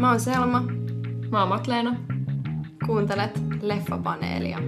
[0.00, 0.62] Mä oon Selma.
[1.30, 1.96] Mä oon Matleena.
[2.86, 4.58] Kuuntelet Leffapaneelia.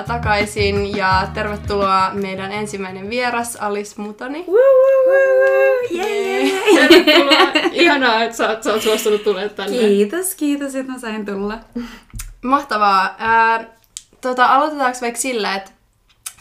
[0.00, 4.44] Tervetuloa takaisin ja tervetuloa meidän ensimmäinen vieras Alice Mutoni.
[6.74, 7.52] Tervetuloa.
[7.72, 9.78] Ihanaa, että sä, oot- sä oot suostunut tulemaan tänne.
[9.78, 11.58] Kiitos, kiitos, että mä sain tulla.
[12.42, 13.14] Mahtavaa.
[13.18, 13.64] Ää,
[14.20, 15.70] tota, aloitetaanko vaikka sillä, että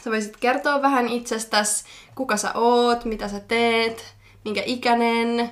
[0.03, 5.52] sä voisit kertoa vähän itsestäsi, kuka sä oot, mitä sä teet, minkä ikäinen.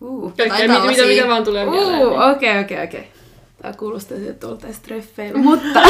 [0.00, 0.32] Uh.
[0.36, 2.06] Kaikkea, mitä, mitä, mitä vaan tulee mieleen.
[2.06, 3.08] Uh, okei, okei, okei.
[3.66, 5.42] Tää kuulostaa että oltais treffeillä.
[5.42, 5.80] Mutta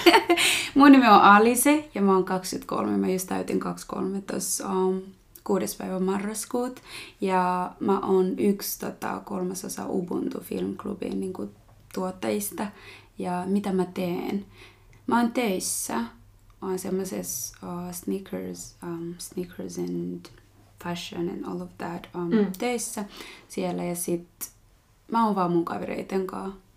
[0.74, 2.96] mun nimi on Alice ja mä oon 23.
[2.96, 5.00] Mä just täytin 23 tuossa um,
[5.44, 6.80] kuudes päivä marraskuut.
[7.20, 11.32] Ja mä oon yksi tota, kolmasosa Ubuntu Film Clubin niin
[11.94, 12.66] tuottajista.
[13.18, 14.46] Ja mitä mä teen?
[15.06, 15.94] Mä oon töissä.
[16.62, 20.26] Mä oon semmoisessa uh, sneakers, um, sneakers and
[20.84, 22.52] fashion and all of that um, mm.
[22.58, 23.04] töissä
[23.48, 23.84] siellä.
[23.84, 24.28] Ja sit
[25.12, 26.67] mä oon vaan mun kavereiden kanssa.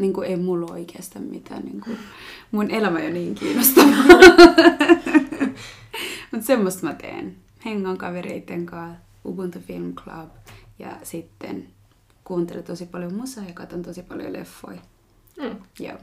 [0.00, 1.62] Niin kuin ei mulla oikeastaan mitään.
[1.64, 1.98] Niin kuin,
[2.50, 3.92] mun elämä ei ole niin kiinnostavaa.
[6.30, 7.36] Mutta semmoista mä teen.
[7.64, 10.28] Hengan kavereiden kanssa, Ubuntu Film Club
[10.78, 11.66] ja sitten
[12.24, 14.80] kuuntelen tosi paljon musaa ja katson tosi paljon leffoja.
[15.42, 15.56] Mm.
[15.80, 15.98] Joo.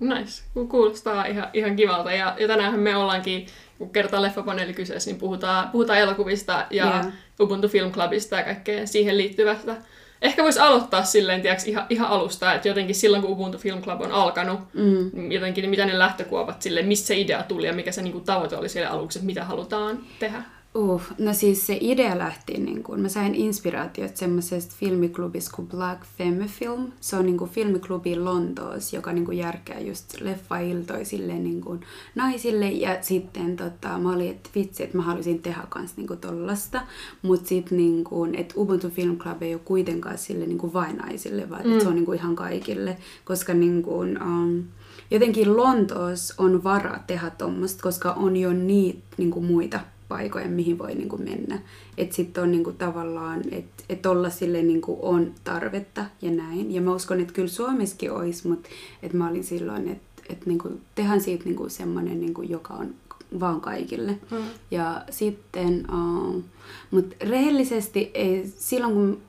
[0.00, 0.42] Nice.
[0.54, 2.12] Ku- Kuulostaa ihan, ihan kivalta.
[2.12, 3.46] Ja, ja tänäänhän me ollaankin,
[3.78, 7.12] kun kertaa leffapaneeli kyseessä, niin puhutaan, puhutaan elokuvista ja Joo.
[7.40, 9.76] Ubuntu Film Clubista ja kaikkea siihen liittyvästä.
[10.22, 14.00] Ehkä voisi aloittaa silleen, tiiäks, ihan, ihan alusta, että jotenkin silloin, kun Ubuntu Film Club
[14.00, 15.10] on alkanut, Mm.
[15.12, 18.12] niin jotenkin niin mitä ne lähtökuopat sille, mistä se idea tuli ja mikä se niin
[18.12, 20.42] kuin, tavoite oli siellä aluksi, että mitä halutaan tehdä.
[20.74, 26.02] Uh, no siis se idea lähti, niin kun, mä sain inspiraatiot semmoisesta filmiklubista kuin Black
[26.18, 26.92] Femme Film.
[27.00, 31.80] Se on niin kuin filmiklubi Lontoossa, joka niin kuin järkää just leffailtoja silleen niin kuin
[32.14, 32.70] naisille.
[32.70, 36.82] Ja sitten tota, mä olin, että vitsi, että mä haluaisin tehdä kans niin kuin tollasta.
[37.22, 40.96] Mutta sitten niin kuin, että Ubuntu Film Club ei ole kuitenkaan sille niin kuin vain
[40.96, 41.80] naisille, vaan mm.
[41.80, 42.96] se on niin kuin ihan kaikille.
[43.24, 44.64] Koska niin kuin, um,
[45.10, 50.78] jotenkin Lontoossa on vara tehdä tuommoista, koska on jo niitä niin kuin muita paikoja, mihin
[50.78, 51.58] voi niin kuin mennä.
[51.98, 56.30] Että sitten on niin kuin tavallaan, että et olla sille niin kuin on tarvetta ja
[56.30, 56.74] näin.
[56.74, 58.68] Ja mä uskon, että kyllä Suomessakin olisi, mutta
[59.02, 62.50] että mä olin silloin, että et niin kuin, tehdään siitä niin kuin semmoinen, niin kuin,
[62.50, 62.94] joka on
[63.40, 64.18] vaan kaikille.
[64.30, 64.38] Mm.
[64.70, 66.42] Ja sitten, uh,
[66.90, 69.20] mutta rehellisesti ei, silloin kun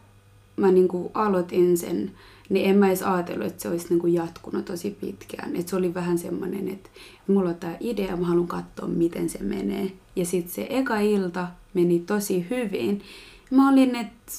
[0.56, 2.12] mä niinku aloitin sen,
[2.50, 5.56] niin en mä edes ajatellut, että se olisi niinku jatkunut tosi pitkään.
[5.56, 6.90] Et se oli vähän semmoinen, että
[7.28, 9.92] mulla on tämä idea, mä haluan katsoa, miten se menee.
[10.16, 13.02] Ja sitten se eka ilta meni tosi hyvin.
[13.52, 14.32] Mä olin, että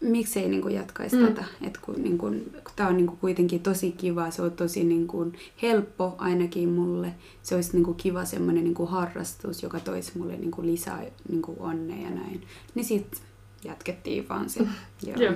[0.00, 1.22] miksei niinku jatkaisi Mm.
[1.22, 1.28] mm.
[1.28, 1.44] tätä.
[1.66, 6.14] Et kun, niinku, kun tämä on niinku kuitenkin tosi kiva, se on tosi niinku helppo
[6.18, 7.14] ainakin mulle.
[7.42, 12.10] Se olisi niinku kiva semmoinen niinku harrastus, joka toisi mulle niinku lisää niinku onnea ja
[12.10, 12.42] näin.
[12.74, 13.20] Niin sitten
[13.64, 14.60] jatkettiin vaan se.
[15.06, 15.16] Joo.
[15.16, 15.34] Joo.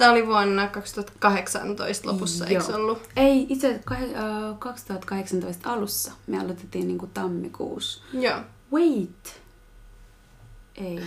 [0.00, 2.76] Tämä oli vuonna 2018 lopussa, eikö Joo.
[2.78, 2.98] ollut?
[3.16, 4.16] Ei, itse asiassa kah-
[4.50, 8.02] äh, 2018 alussa me aloitettiin niinku tammikuussa.
[8.12, 8.38] Joo.
[8.72, 9.40] Wait!
[10.76, 11.00] Ei.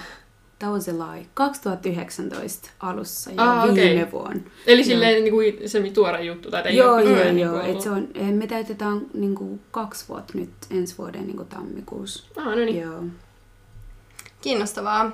[0.59, 1.25] That was a lie.
[1.33, 4.41] 2019 alussa jo Ah, viime vuonna.
[4.67, 7.61] Eli silleen niin kuin se tuore juttu, tai ei joo, ole joo, pitkään joo.
[7.61, 12.23] Et se on, eh, me täytetään niinku kaksi vuotta nyt ensi vuoden niinku tammikuussa.
[12.37, 12.81] Ah, no niin.
[12.81, 13.03] Joo.
[14.41, 15.11] Kiinnostavaa.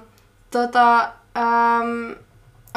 [0.51, 1.01] Tota,
[1.37, 2.11] ähm,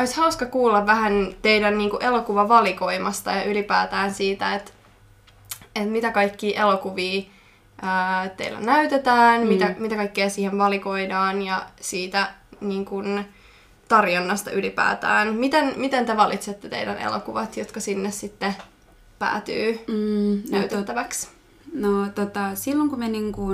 [0.02, 4.72] olisi hauska kuulla vähän teidän niin kuin, elokuvavalikoimasta ja ylipäätään siitä, että,
[5.76, 7.22] että mitä kaikki elokuvia
[7.82, 9.46] ää, teillä näytetään, mm.
[9.46, 13.24] Mitä, mitä kaikkea siihen valikoidaan ja siitä niin kuin,
[13.88, 15.34] tarjonnasta ylipäätään.
[15.34, 18.54] Miten, miten te valitsette teidän elokuvat, jotka sinne sitten
[19.18, 21.28] päätyy Mm, no, näytettäväksi?
[21.74, 23.46] no tota, silloin kun me niinku,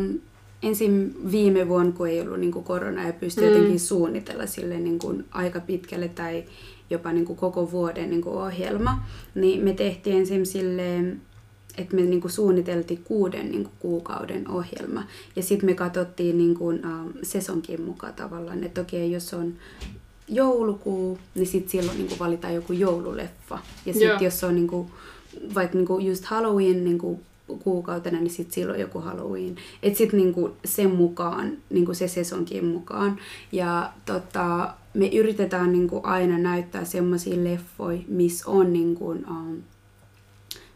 [0.63, 3.51] ensin viime vuonna, kun ei ollut niinku korona ja pystyi Mm.
[3.53, 6.45] jotenkin suunnitella sille niinku aika pitkälle tai
[6.91, 9.03] jopa niinku koko vuoden niinku ohjelma,
[9.35, 11.21] niin me tehtiin ensin silleen,
[11.79, 15.05] että me niinku suunniteltiin kuuden niinku kuukauden ohjelma.
[15.37, 16.77] Ja sitten me katsottiin niinku, uh,
[17.23, 19.55] sesonkin mukaan tavallaan, että okei, jos on
[20.29, 23.59] joulukuu, niin sitten silloin niinku valitaan joku joululeffa.
[23.87, 24.91] Ja sitten jos on niinku,
[25.55, 27.21] vaikka niinku just Halloween niinku
[27.57, 29.57] kuukautena, niin sitten silloin joku Halloween.
[29.83, 33.19] Et sitten niinku sen mukaan, niinku se sesonkin mukaan.
[33.53, 39.63] Ja tota, me yritetään niinku aina näyttää semmoisia leffoja, missä on niinku, um,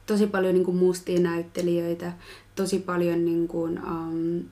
[0.06, 2.12] tosi paljon niinku mustia näyttelijöitä,
[2.54, 4.42] tosi paljon niinku, um,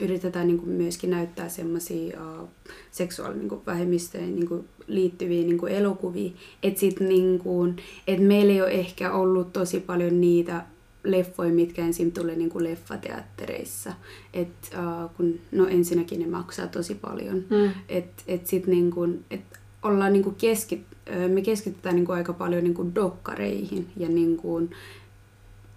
[0.00, 2.48] yritetään niin kuin myöskin näyttää semmoisia uh,
[2.90, 6.30] seksuaalivähemmistöihin niin kuin liittyviä niin kuin elokuvia.
[6.62, 7.76] Että niin kuin,
[8.06, 10.64] et meillä ei ole ehkä ollut tosi paljon niitä
[11.10, 13.92] leffoja, mitkä ensin tulee niin kuin leffateattereissa.
[14.34, 17.36] Et, uh, kun, no ensinnäkin ne maksaa tosi paljon.
[17.36, 17.70] Mm.
[17.88, 19.40] Et, et sit niin kuin, et
[19.82, 20.82] ollaan niin kuin keskit,
[21.28, 24.70] me keskitytään niin kuin aika paljon niin kuin dokkareihin ja niin kuin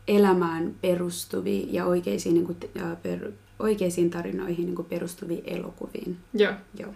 [0.08, 2.58] elämään perustuvia ja oikeisiin, niin kuin,
[3.04, 6.18] per, oikeisiin tarinoihin niin kuin perustuviin elokuviin.
[6.34, 6.54] Joo.
[6.80, 6.94] Joo.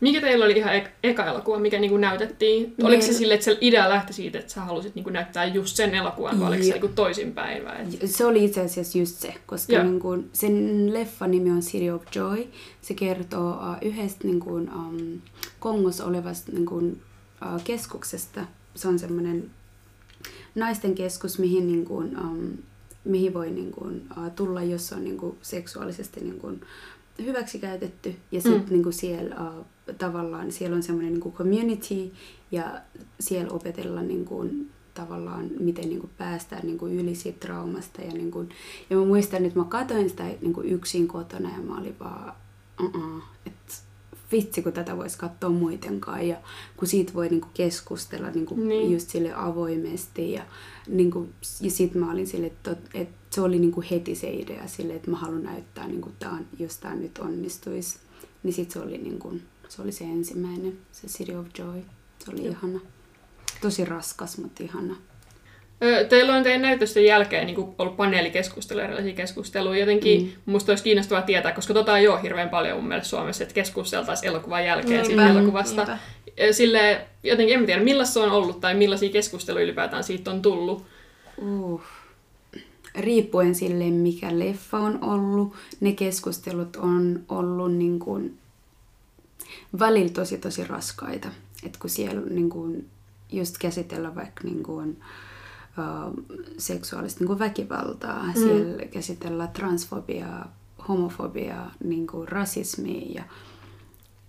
[0.00, 2.62] Mikä teillä oli ihan eka elokuva, mikä niinku näytettiin?
[2.62, 2.88] Meillä...
[2.88, 5.94] Oliko se sille, että se idea lähti siitä, että sä halusit niinku näyttää just sen
[5.94, 7.64] elokuvan, vai oliko se niinku toisinpäin?
[7.64, 7.76] Vai?
[8.04, 12.46] Se oli itse asiassa just se, koska niinku, sen leffan nimi on City of Joy.
[12.82, 15.20] Se kertoo uh, yhdestä niinku, um,
[15.58, 18.46] Kongossa olevasta niinku, uh, keskuksesta.
[18.74, 19.50] Se on semmoinen
[20.54, 22.52] naisten keskus, mihin, niinku, um,
[23.04, 26.52] mihin voi niinku, uh, tulla, jos on niinku, seksuaalisesti niinku,
[27.24, 28.14] hyväksikäytetty.
[28.32, 28.70] Ja sitten mm.
[28.70, 29.36] niinku, siellä...
[29.50, 29.66] Uh,
[29.98, 32.12] tavallaan siellä on semmoinen niin community
[32.50, 32.80] ja
[33.20, 38.02] siellä opetellaan niin kuin, tavallaan, miten niin kuin päästään niin kuin yli siitä traumasta.
[38.02, 38.48] Ja, niin kuin,
[38.90, 42.32] ja mä muistan, että mä katsoin sitä niin kuin yksin kotona ja mä olin vaan,
[42.82, 43.74] uh-uh, että
[44.32, 46.28] vitsi, kun tätä voisi katsoa muitenkaan.
[46.28, 46.36] Ja
[46.76, 48.92] kun siitä voi niin kuin keskustella niin kuin niin.
[48.92, 50.32] just sille avoimesti.
[50.32, 50.42] Ja,
[50.88, 54.30] niin kuin, ja sitten mä olin sille, että, että se oli niin kuin heti se
[54.30, 57.98] idea sille, että mä haluan näyttää, niin kuin tämä, jos tämä nyt onnistuisi.
[58.42, 61.82] Niin sitten se oli niin kuin, se oli se ensimmäinen, se City of Joy.
[62.18, 62.50] Se oli Joo.
[62.50, 62.80] ihana.
[63.60, 64.96] Tosi raskas, mutta ihana.
[66.08, 69.80] Teillä on teidän näytösten jälkeen niin ollut paneelikeskusteluja, erilaisia keskusteluja.
[69.80, 70.30] Jotenkin mm.
[70.46, 74.28] minusta olisi kiinnostavaa tietää, koska tota ei ole hirveän paljon mun mielestä Suomessa, että keskusteltaisiin
[74.28, 75.84] elokuvan jälkeen siitä elokuvasta.
[75.84, 76.52] Niinpä.
[76.52, 80.84] Sille, jotenkin en tiedä, millaista se on ollut tai millaisia keskusteluja ylipäätään siitä on tullut.
[81.36, 81.82] Uh.
[82.94, 88.38] Riippuen sille, mikä leffa on ollut, ne keskustelut on ollut niin kuin
[89.78, 91.28] välillä tosi tosi raskaita.
[91.62, 92.88] Et kun siellä niin kuin,
[93.32, 95.00] just käsitellä vaikka niin kuin,
[95.78, 96.24] uh,
[96.58, 98.32] seksuaalista niin kuin väkivaltaa, mm.
[98.32, 100.56] siellä käsitellä transfobiaa,
[100.88, 103.24] homofobiaa, niin kuin rasismia ja,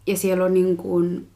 [0.08, 1.28] ja siellä on niin kuin,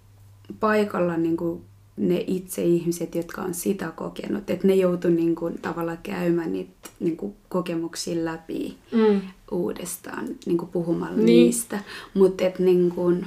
[0.60, 1.62] paikalla niin kuin,
[1.98, 6.90] ne itse ihmiset, jotka on sitä kokenut, että ne joutu niin kuin, tavallaan käymään niitä
[7.00, 9.22] niin kuin, kokemuksia läpi mm.
[9.52, 11.26] uudestaan niin kuin, puhumalla niin.
[11.26, 11.80] niistä.
[12.14, 13.26] Mutta niin kuin,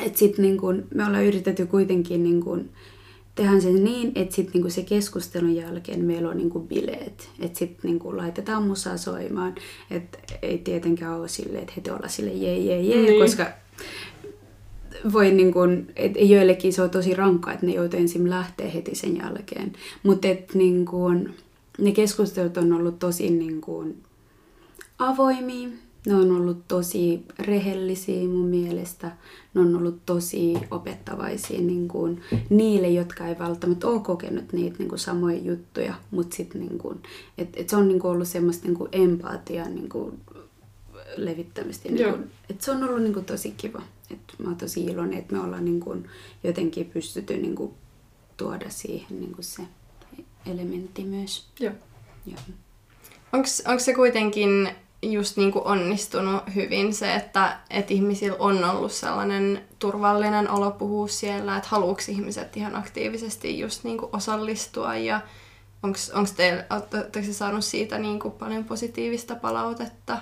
[0.00, 2.70] et sit niin kun, me ollaan yritetty kuitenkin niin kun,
[3.34, 7.28] tehdä sen niin, että sit niin se keskustelun jälkeen meillä on niin bileet.
[7.40, 9.54] Että sitten niin laitetaan musaa soimaan.
[9.90, 13.22] Että ei tietenkään ole silleen, että heti olla sille jee jee jee, niin.
[13.22, 13.46] koska
[15.12, 18.94] voi niin kun, et joillekin se on tosi rankkaa, että ne joutuu ensin lähteä heti
[18.94, 19.72] sen jälkeen.
[20.02, 21.30] Mutta niin kun,
[21.78, 23.94] ne keskustelut on ollut tosi niin kun,
[24.98, 25.68] avoimia
[26.06, 29.12] ne on ollut tosi rehellisiä mun mielestä.
[29.54, 34.88] Ne on ollut tosi opettavaisia niin kuin niille, jotka ei välttämättä ole kokenut niitä niin
[34.88, 35.94] kuin samoja juttuja.
[36.10, 37.02] Mutta sitten niin kuin,
[37.38, 38.90] et, et se on niin kuin ollut semmoista niin kuin
[39.74, 40.20] niin kuin
[41.16, 41.88] levittämistä.
[41.88, 43.82] Niin kuin, et se on ollut niin kuin tosi kiva.
[44.10, 46.08] Et mä oon tosi iloinen, että me ollaan niin kuin
[46.44, 47.72] jotenkin pystytty niin kuin
[48.36, 49.62] tuoda siihen niin kuin se
[50.46, 51.46] elementti myös.
[51.60, 51.74] Joo.
[53.32, 54.68] Onko se kuitenkin
[55.02, 61.08] just niin kuin onnistunut hyvin se, että, että ihmisillä on ollut sellainen turvallinen olo puhua
[61.08, 65.20] siellä, että haluuks ihmiset ihan aktiivisesti just niin kuin osallistua ja
[65.82, 66.64] onko teillä,
[67.32, 70.18] saanut siitä niin kuin paljon positiivista palautetta?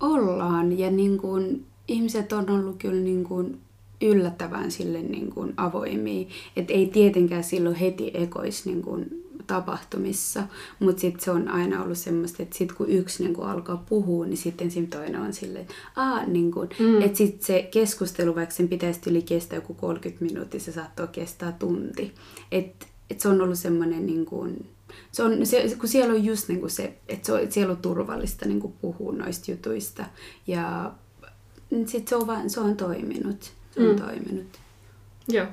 [0.00, 3.60] Ollaan ja niin kuin, ihmiset on ollut kyllä niin kuin
[4.02, 9.17] yllättävän sille niin kuin avoimia, että ei tietenkään silloin heti ekois niin kuin
[9.48, 10.42] tapahtumissa,
[10.78, 14.26] mutta sitten se on aina ollut semmoista, että sitten kun yksi niin kun alkaa puhua,
[14.26, 17.02] niin sitten siinä toinen on silleen, että Aa, niin kun, mm.
[17.02, 21.52] että sitten se keskustelu, vaikka sen pitäisi yli kestää joku 30 minuuttia, se saattoi kestää
[21.52, 22.14] tunti.
[22.52, 24.66] Että et se on ollut semmoinen, niin kun,
[25.12, 27.82] se on, se, kun siellä on just niin se, että se on, että siellä on
[27.82, 30.04] turvallista niin puhua noista jutuista.
[30.46, 30.92] Ja
[31.70, 33.52] sitten se on, vaan, se on toiminut.
[33.70, 34.02] Se on mm.
[34.02, 34.46] toiminut.
[35.28, 35.46] Joo.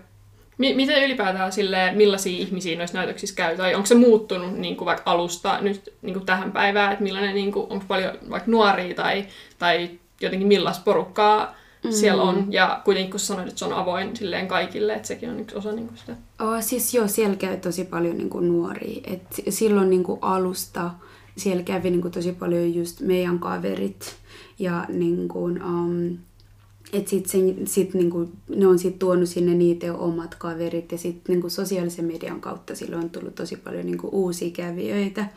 [0.57, 5.11] Miten ylipäätään sille, millaisia ihmisiä noissa näytöksissä käy, tai onko se muuttunut niin kuin vaikka
[5.11, 9.25] alusta nyt niin kuin tähän päivään, että millainen, niin kuin, onko paljon vaikka nuoria tai,
[9.59, 9.89] tai
[10.21, 11.91] jotenkin millaista porukkaa mm.
[11.91, 15.39] siellä on, ja kuitenkin kun sanoit, että se on avoin silleen kaikille, että sekin on
[15.39, 16.15] yksi osa niin kuin sitä.
[16.39, 20.91] Oh, siis joo, siellä käy tosi paljon niin kuin nuoria, et silloin niin kuin alusta
[21.37, 24.15] siellä kävi niin kuin tosi paljon just meidän kaverit,
[24.59, 26.17] ja niin kuin, um,
[26.97, 31.33] että sit sen, sit niinku, ne on sitten tuonut sinne niitä omat kaverit ja sitten
[31.33, 35.27] niinku sosiaalisen median kautta sille on tullut tosi paljon niinku uusia kävijöitä.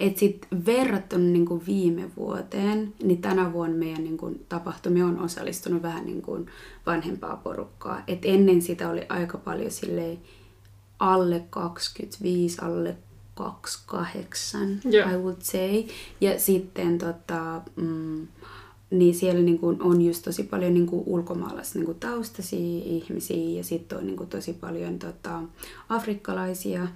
[0.00, 6.06] Et sit verrattuna niinku viime vuoteen, niin tänä vuonna meidän niinku tapahtumia on osallistunut vähän
[6.06, 6.46] niinku
[6.86, 8.02] vanhempaa porukkaa.
[8.06, 10.18] Et ennen sitä oli aika paljon silleen
[10.98, 12.96] alle 25, alle
[13.34, 15.10] 28, Joo.
[15.10, 15.84] I would say.
[16.20, 18.26] Ja sitten tota, mm,
[18.90, 23.58] niin siellä niin kuin on just tosi paljon niin kuin ulkomaalais niin kuin taustaisia ihmisiä
[23.58, 25.42] ja sitten on niin kuin tosi paljon tota,
[25.88, 26.88] afrikkalaisia,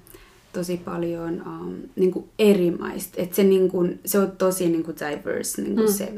[0.53, 3.21] tosi paljon um, niin kuin eri maista.
[3.23, 5.93] Et se, niin kuin, se on tosi niin kuin diverse niin kuin Mm.
[5.95, 6.13] se,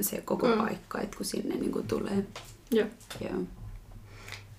[0.00, 0.58] se koko Mm.
[0.58, 2.26] paikka, että kun sinne niin kuin tulee.
[2.70, 2.86] Joo.
[3.20, 3.40] Joo.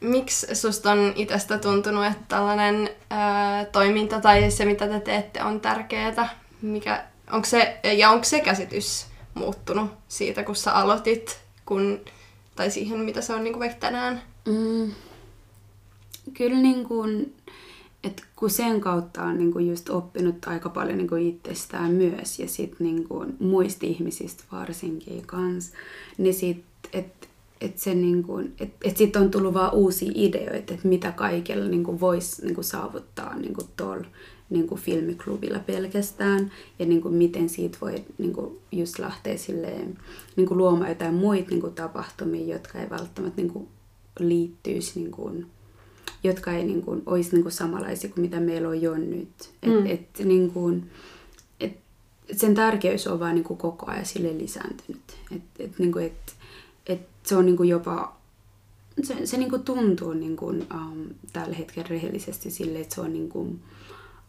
[0.02, 5.60] Miksi susta on itsestä tuntunut, että tällainen ää, toiminta tai se, mitä te teette, on
[5.62, 6.30] tärkeää?
[6.62, 9.06] Mikä, onko se, ja onko se käsitys
[9.38, 12.00] muuttunut siitä, kun sä aloitit, kun,
[12.56, 14.22] tai siihen, mitä se on niin kuin vaikka tänään?
[14.46, 14.92] Mm,
[16.34, 17.36] kyllä niin kuin,
[18.04, 22.40] että kun sen kautta on niin kuin just oppinut aika paljon niin kuin itsestään myös
[22.40, 25.72] ja sit niin kuin muista ihmisistä varsinkin kans,
[26.18, 26.64] niin sit,
[26.94, 27.28] että
[27.62, 31.66] et se niin kuin, et, et sit on tullut vaan uusia ideoita, että mitä kaikella
[31.66, 33.68] niin kuin voisi niin kuin saavuttaa niin kuin
[34.50, 39.98] niin kuin filmiklubilla pelkästään ja niin kuin miten siitä voi niin kuin just lähteä silleen,
[40.36, 43.68] niin kuin luomaan jotain muita niin kuin tapahtumia, jotka ei välttämättä niin kuin
[44.20, 45.46] liittyisi, niin kuin,
[46.24, 49.30] jotka ei niin kuin, olisi niin kuin samanlaisia kuin mitä meillä on jo nyt.
[49.64, 49.86] Et, Mm.
[49.86, 50.90] et, niin kuin,
[51.60, 51.78] et,
[52.30, 55.02] et sen tärkeys on vaan niin kuin koko ajan sille lisääntynyt.
[55.36, 56.36] Et, et, niin kuin, et,
[56.88, 58.18] et se on niin kuin jopa
[59.04, 63.14] se, se niin kuin tuntuu niin kuin, um, tällä hetkellä rehellisesti sille, että se on
[63.14, 63.60] niin kuin,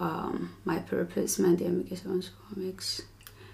[0.01, 1.43] um, my purpose.
[1.43, 3.05] Mä en tiedä, mikä se on suomeksi.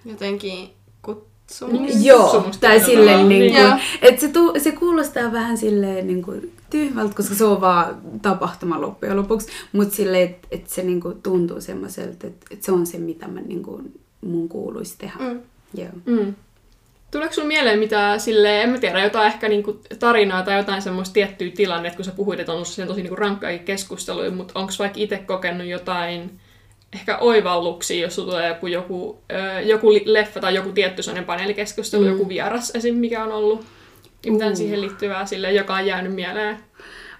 [0.05, 0.71] Jotenkin
[1.03, 1.81] kutsumus?
[1.81, 2.05] Niin.
[2.05, 7.15] Joo, tai silleen, niin kuin, että se, tu, se kuulostaa vähän silleen niin kuin tyhmältä,
[7.15, 11.61] koska se on vaan tapahtuma loppujen lopuksi, mutta silleen, että et se niin kuin tuntuu
[11.61, 15.19] semmoiselta, että et se on se, mitä mä, niin kuin, mun kuuluisi tehdä.
[15.19, 15.41] Mm.
[15.75, 15.89] Joo.
[16.07, 16.35] Mm.
[17.15, 21.13] Tuleeko sinulle mieleen mitään sille, en mä tiedä, jotain ehkä niinku tarinaa tai jotain semmoista
[21.13, 25.01] tiettyä tilannetta, kun sä puhuit, että on ollut tosi niinku rankkaakin keskusteluja, mutta onko vaikka
[25.01, 26.41] itse kokenut jotain
[26.95, 29.19] ehkä oivalluksia, jos tulee joku, joku,
[29.65, 32.09] joku leffa tai joku tietty sellainen paneelikeskustelu, Mm.
[32.09, 32.95] joku vieras esim.
[32.95, 33.65] mikä on ollut,
[34.27, 34.57] ja mitään Uh.
[34.59, 36.59] siihen liittyvää sille, joka on jäänyt mieleen.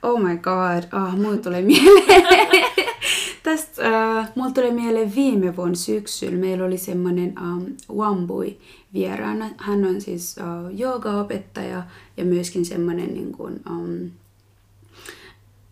[0.05, 2.65] Oh my god, ah, mulle tulee mieleen.
[3.43, 6.37] Tästä, äh, mulle tulee mieleen viime vuonna syksyllä.
[6.39, 8.59] Meillä oli semmoinen um, Wambui
[8.95, 9.51] vieraana.
[9.57, 11.83] Hän on siis uh, joogaopettaja
[12.17, 14.11] ja myöskin semmoinen niin kuin, um,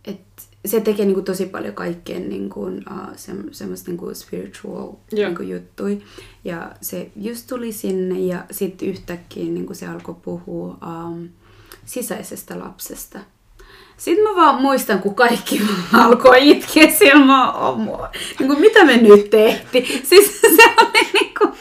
[0.05, 4.15] että se tekee niin kuin, tosi paljon kaikkeen niin kuin, uh, se, semmoista niin kuin
[4.15, 5.29] spiritual Joo.
[5.29, 6.03] niin kuin, juttui.
[6.45, 11.29] Ja se just tuli sinne ja sitten yhtäkkiä niin kuin se alkoi puhua um,
[11.85, 13.21] sisäisestä lapsesta.
[14.03, 18.09] Sitten mä vaan muistan, kun kaikki alkoi itkeä siellä, mä mua.
[18.39, 19.87] Niin kuin, mitä me nyt tehtiin?
[20.09, 21.53] Siis se oli niin kuin...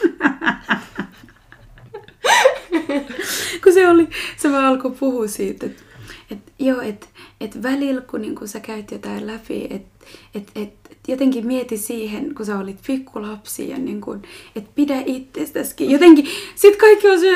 [3.64, 5.82] kun se oli, se vaan alkoi puhua siitä, että
[6.30, 7.06] et, joo, että
[7.44, 11.76] et välillä kun niin kun sä käyt jotain läpi, että et, et, et jotenkin mieti
[11.76, 14.22] siihen, kun sä olit pikkulapsi ja niin kun,
[14.56, 15.90] et pidä itsestäskin.
[15.90, 17.26] Jotenkin, sit kaikki on se,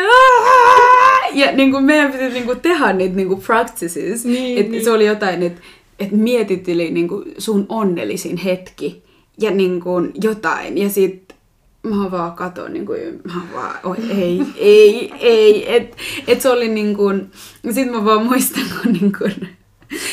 [1.33, 4.25] ja niin kun meidän piti niin kun tehdä niitä niin kun practices.
[4.25, 4.85] Niin, et niin.
[4.85, 5.61] Se oli jotain, että
[5.99, 9.03] et mietit yli niin kun sun onnellisin hetki
[9.41, 10.79] ja niin kun jotain.
[10.79, 11.35] Ja sit
[11.83, 15.97] mä vaan katon niin kuin, mä vaan, oi ei, ei, ei, et,
[16.27, 17.31] et se oli niin kuin,
[17.71, 19.49] sit mä vaan muistan, kun niin kuin,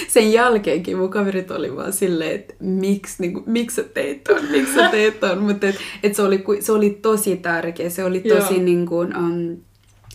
[0.07, 4.41] sen jälkeenkin mun kaverit oli vaan silleen, että miksi, niin kuin, miksi sä teit ton,
[4.51, 8.19] miksi sä teit ton, mutta et, et se, oli, se oli tosi tärkeä, se oli
[8.19, 8.63] tosi Joo.
[8.63, 9.57] niin kuin, um,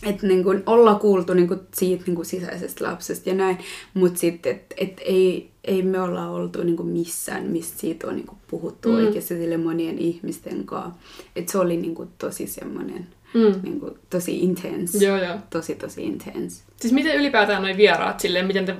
[0.03, 3.57] että niin kuin olla kuultu niin kuin siitä niin kuin sisäisestä lapsesta ja näin,
[3.93, 8.15] mutta sitten, että et ei, ei me olla oltu niin kuin missään, mistä siitä on
[8.15, 8.95] niin kuin puhuttu Mm.
[8.95, 10.99] oikeasti sille monien ihmisten kanssa.
[11.35, 13.53] Että se oli niin kuin tosi semmoinen, Mm.
[13.63, 15.05] niin kuin tosi intense.
[15.05, 15.37] Joo, joo.
[15.49, 16.63] Tosi, tosi intense.
[16.77, 18.75] Siis miten ylipäätään noin vieraat silleen, miten te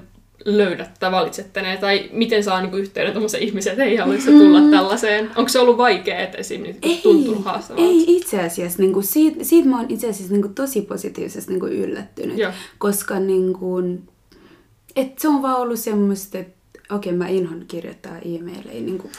[0.46, 4.60] löydätte tai valitsette ne, tai miten saa niinku yhteyden tuommoisen ihmisen, että ei haluaisi tulla
[4.62, 4.72] Mm.
[4.72, 5.29] tällaiseen?
[5.36, 7.88] Onko se ollut vaikea, että esimerkiksi tuntunut haastavalta?
[7.89, 8.81] ei itse asiassa.
[8.81, 12.38] Niin kuin siitä, siitä mä oon itse asiassa niin kuin tosi positiivisesti niin kuin yllättynyt.
[12.38, 12.51] Joo.
[12.77, 14.03] Koska niin kuin,
[14.96, 16.60] et se on vaan ollut semmoista, että
[16.96, 18.81] okei, mä inhon kirjoittaa e-maileja.
[18.81, 19.12] Niin kuin,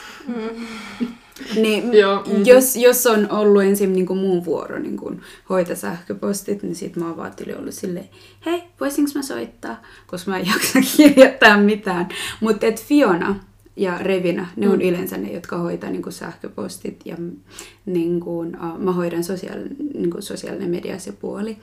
[1.55, 2.45] niin, Joo, mhm.
[2.45, 6.95] jos, jos on ollut ensin niin kuin muun vuoro niin kuin hoita sähköpostit, niin sit
[6.95, 8.09] mä oon vaan tyli ollut silleen,
[8.45, 9.81] hei, voisinko mä soittaa?
[10.07, 12.09] Koska mä en jaksa kirjoittaa mitään.
[12.39, 13.35] Mutta et Fiona,
[13.75, 17.17] ja Revina, ne on yleensä ne, jotka hoitaa niin kuin sähköpostit ja
[17.85, 19.59] niin kuin, uh, mä hoidan sosiaal,
[19.93, 21.57] niin kuin sosiaalinen media se puoli.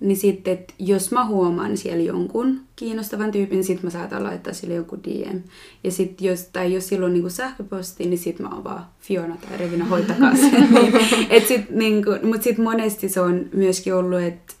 [0.00, 4.52] Niin sitten, että jos mä huomaan siellä jonkun kiinnostavan tyypin, niin sitten mä saatan laittaa
[4.52, 5.38] sille jonkun DM.
[5.84, 8.86] Ja sitten jos, tai jos sillä on niin kuin sähköposti, niin sitten mä oon vaan
[9.00, 10.68] Fiona tai Revina, hoitakaa sen.
[11.30, 14.54] Et sit, niin kuin, mutta sitten monesti se on myöskin ollut, että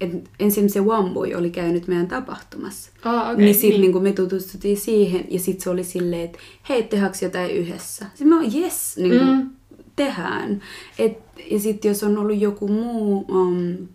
[0.00, 2.90] et ensin se Wambui oli käynyt meidän tapahtumassa.
[3.04, 3.80] Ah, okay, niin sitten niin.
[3.80, 3.92] niin.
[3.92, 6.38] niin me tutustuttiin siihen ja sitten se oli silleen, että
[6.68, 8.06] hei, tehdäänkö jotain yhdessä?
[8.08, 9.50] Sitten mä oon, yes, niin kuin, Mm.
[9.96, 10.62] tehdään.
[10.98, 11.18] Et,
[11.50, 13.88] ja sitten jos on ollut joku muu, um,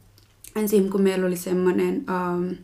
[0.56, 2.56] ensin kun meillä oli semmoinen, um,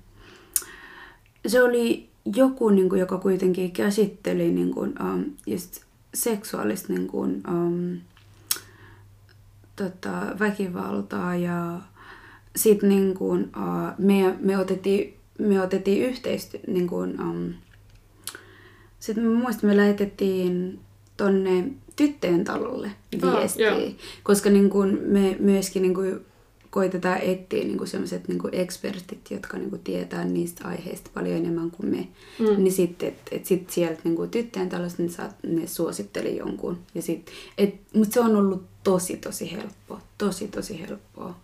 [1.48, 5.82] se oli joku, niin kuin, joka kuitenkin käsitteli niin kuin, um, just
[6.14, 7.98] seksuaalista niin kuin, um,
[9.76, 11.80] tota, väkivaltaa ja
[12.56, 17.54] sitten niin kuin, uh, me, me otettiin, me otettiin yhteistyö, niin kuin, um,
[19.00, 20.80] sitten mä muistan, me lähetettiin
[21.18, 21.64] tonne
[21.96, 22.92] tyttöjen talolle
[23.24, 23.90] Ah, viestiä, joo.
[24.24, 26.20] koska niin kuin me myöskin niin kuin
[26.70, 31.38] koitetaan etsiä niin kuin sellaiset niin kuin ekspertit, jotka niin kuin tietää niistä aiheista paljon
[31.38, 32.08] enemmän kuin me.
[32.40, 32.64] Mm.
[32.64, 36.80] Niin sitten, että et sit sieltä niin kuin tyttöjen talosta niin saat, ne suositteli jonkun.
[36.96, 40.02] Ja sit, et, mutta se on ollut tosi, tosi helppoa.
[40.18, 41.40] Tosi, tosi helppoa.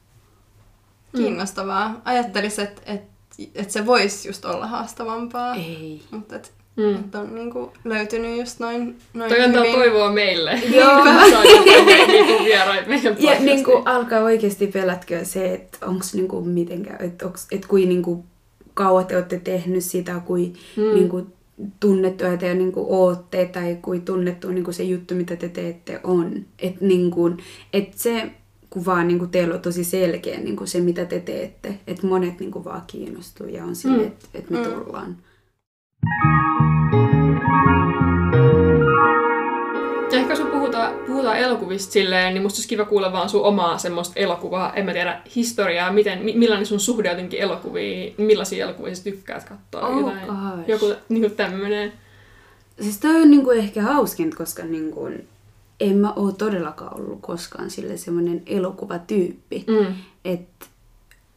[1.17, 2.01] Kiinnostavaa.
[2.05, 3.01] Ajattelisin, että et,
[3.55, 5.55] et se voisi just olla haastavampaa.
[5.55, 6.01] Ei.
[6.11, 6.95] Mutta et, Mm.
[6.95, 9.75] et on niinku löytynyt just noin, noin Toi antaa hyvin.
[9.75, 10.51] toivoa meille.
[10.75, 11.03] Joo.
[11.05, 11.43] Saadaan
[12.07, 17.25] niinku vieraita meidän Ja niin kuin alkaa oikeasti pelätköä se, että onko niinku mitenkään, että
[17.51, 18.25] et kuin niinku
[18.73, 20.93] kauan te olette tehnyt sitä, kuin Mm.
[20.93, 21.27] niinku
[21.79, 26.31] tunnettua te niinku ootte tai kuin tunnettu niinku se juttu, mitä te teette on.
[26.59, 27.31] Että niinku,
[27.73, 28.31] et se
[28.75, 31.79] kun vaan niinku teillä on tosi selkeä niinku se, mitä te teette.
[31.87, 34.07] Että monet niinku vaan kiinnostuu ja on silleen, Mm.
[34.07, 34.63] että et me Mm.
[34.73, 35.17] tullaan.
[40.11, 43.43] Ja ehkä jos me puhutaan, puhutaan elokuvista silleen, niin musta olisi kiva kuulla vaan sun
[43.43, 48.65] omaa semmoista elokuvaa, en mä tiedä, historiaa, miten, mi- millainen sun suhde jotenkin elokuviin, millaisia
[48.65, 50.67] elokuvia sä tykkäät katsoa, Oh jotain, gosh.
[50.69, 51.93] joku niin tämmönen.
[52.81, 55.09] Siis toi on niinku ehkä hauskinta, koska niinku,
[55.79, 59.65] en mä oo todellakaan ollut koskaan sille semmoinen elokuvatyyppi.
[59.67, 59.95] Mm.
[60.25, 60.65] että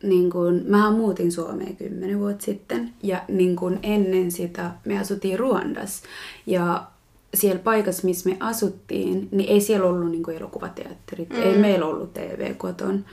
[0.02, 5.38] niin kun, mähän muutin Suomeen kymmenen vuotta sitten ja niin kun ennen sitä me asuttiin
[5.38, 6.02] Ruandas
[6.46, 6.86] ja
[7.34, 11.42] siellä paikassa, missä me asuttiin, niin ei siellä ollut niin elokuvateatterit, mm.
[11.42, 13.04] ei meillä ollut TV koton.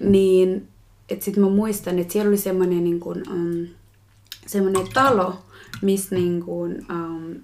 [0.00, 0.68] Niin,
[1.10, 3.66] että sitten mä muistan, että siellä oli semmoinen niin kun, um,
[4.46, 5.34] semmoinen talo,
[5.82, 7.34] missä niin kun, um,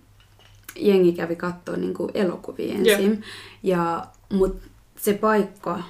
[0.79, 3.23] jengi kävi katsoa niin kuin elokuvia ensin.
[3.62, 4.57] Ja, mut
[4.97, 5.83] se paikka,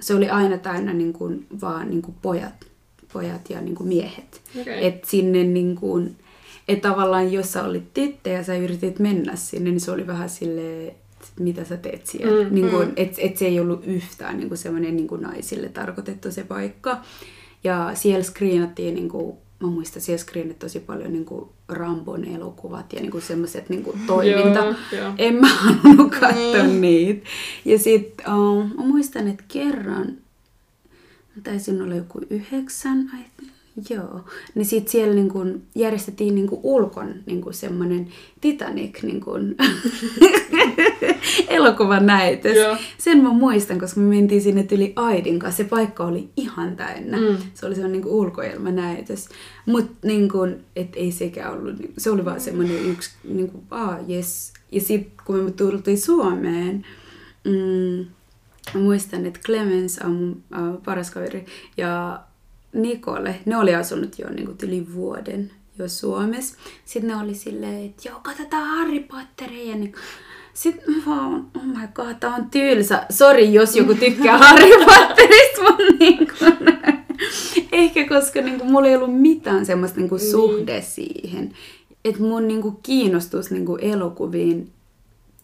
[0.00, 2.66] se oli aina täynnä niin kuin, vaan niin kuin pojat,
[3.12, 4.42] pojat ja niin kuin miehet.
[4.60, 4.86] Okei.
[4.86, 6.16] Et sinne niin kuin,
[6.68, 10.30] et tavallaan jos sä olit tyttö ja sä yritit mennä sinne, niin se oli vähän
[10.30, 10.94] silleen,
[11.40, 12.44] mitä sä teet siellä.
[12.44, 15.68] Mm, niin kuin, et, et se ei ollut yhtään niin kuin semmoinen niin kuin naisille
[15.68, 17.00] tarkoitettu se paikka.
[17.64, 22.92] Ja siellä screenattiin, niin kuin, mä muistan, siellä screenattiin tosi paljon niin kuin Rambon elokuvat
[22.92, 24.64] ja niin kuin semmoiset niin kuin toiminta.
[24.64, 25.12] Joo, joo.
[25.18, 27.26] En mä halunnut katsoa niitä.
[27.64, 30.06] Ja sitten uh, mä muistan, että kerran,
[31.36, 33.20] mä taisin olla joku yhdeksän, ai,
[33.90, 34.20] joo,
[34.54, 38.08] niin sitten siellä niin kun järjestettiin niin kun ulkon niin kun semmoinen
[38.40, 39.54] Titanic niin kun
[41.48, 42.56] elokuvan näytös.
[42.56, 42.76] Joo.
[42.98, 45.62] Sen mä muistan, koska me mentiin sinne yli Aidin kanssa.
[45.62, 47.20] Se paikka oli ihan täynnä.
[47.20, 47.36] Mm.
[47.54, 49.28] Se oli semmoinen niin ulkoilmanäytös.
[49.66, 53.64] Mutta niin kun, et ei sekään ollut, niin- se oli vaan semmoinen yksi, niin kuin,
[53.70, 54.52] ah, yes.
[54.72, 56.84] Ja sitten kun me tultiin Suomeen,
[57.44, 58.06] mm,
[58.80, 62.20] muistan, että Clemens on mun äh, paras kaveri ja
[62.74, 66.56] Nikole, ne oli asunut jo niin kuin, yli vuoden jo Suomessa.
[66.84, 69.70] Sitten ne oli silleen, että joo, katsotaan Harry Potteria.
[69.70, 69.94] Ja niin,
[70.54, 73.06] sitten mä vaan, oh my god, tää on tylsä.
[73.10, 76.54] Sori, jos joku tykkää Harry Potterista, mutta niin kuin,
[77.72, 81.52] ehkä koska niin kuin, mulla ei ollut mitään semmoista niin kuin, suhde siihen.
[82.04, 84.72] Että mun niin kuin, kiinnostus niin kuin, elokuviin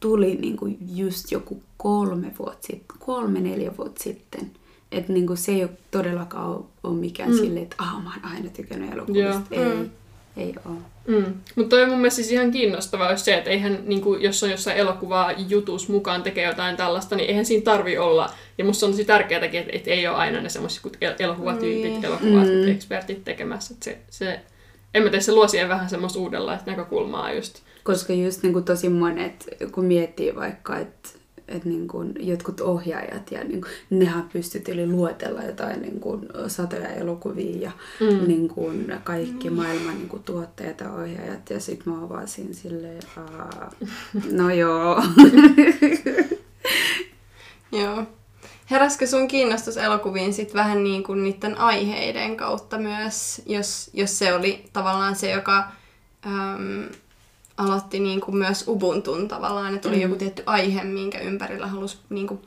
[0.00, 4.50] tuli niin kuin, just joku kolme vuotta sitten, kolme, neljä vuotta sitten.
[4.92, 7.36] Että niin kuin, se ei ole todellakaan ole, ole mikään mm.
[7.36, 9.54] silleen, että ah, mä oon aina tykännyt elokuvista.
[9.54, 9.64] Joo.
[9.64, 9.90] Ei, Mm.
[10.36, 10.76] ei ole.
[11.06, 11.34] Mm.
[11.56, 14.42] Mutta toi on mun mielestä siis ihan kiinnostavaa just se, että eihän, niin kuin, jos
[14.42, 18.30] on jossain elokuvaa jutus mukaan tekee jotain tällaista, niin eihän siinä tarvi olla.
[18.58, 22.04] Ja musta on tosi tärkeääkin, että, että ei ole aina ne semmoiset el- elokuvatyypit, Niin.
[22.04, 22.68] elokuvat, Mm.
[22.68, 23.74] ekspertit tekemässä.
[23.74, 24.40] Että se, se,
[24.94, 27.58] en mä tiedä, se luo siihen vähän semmoista uudenlaista näkökulmaa just.
[27.84, 31.08] Koska just niin kuin tosi monet, kun miettii vaikka, että
[31.50, 36.88] että niin kuin jotkut ohjaajat ja niin kuin, nehän pystyteli luetella jotain niin kuin satoja
[36.88, 38.28] elokuvia ja mm.
[38.28, 43.02] niin kuin kaikki maailman niin kuin tuottajat ja ohjaajat ja sitten mä avasin silleen,
[44.32, 45.02] no joo.
[47.82, 48.06] joo.
[48.70, 54.34] Heräskö sun kiinnostus elokuviin sitten vähän niin kuin niiden aiheiden kautta myös, jos, jos se
[54.34, 55.64] oli tavallaan se, joka
[56.26, 56.88] äm,
[57.60, 60.02] aloitti niin kuin myös Ubuntun tavallaan, että oli mm.
[60.02, 62.40] joku tietty aihe, minkä ympärillä halusi niin kuin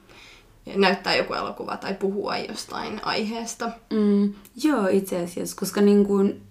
[0.75, 3.71] näyttää joku elokuva tai puhua jostain aiheesta.
[3.93, 6.41] Mm, joo, itse asiassa, koska niin kuin,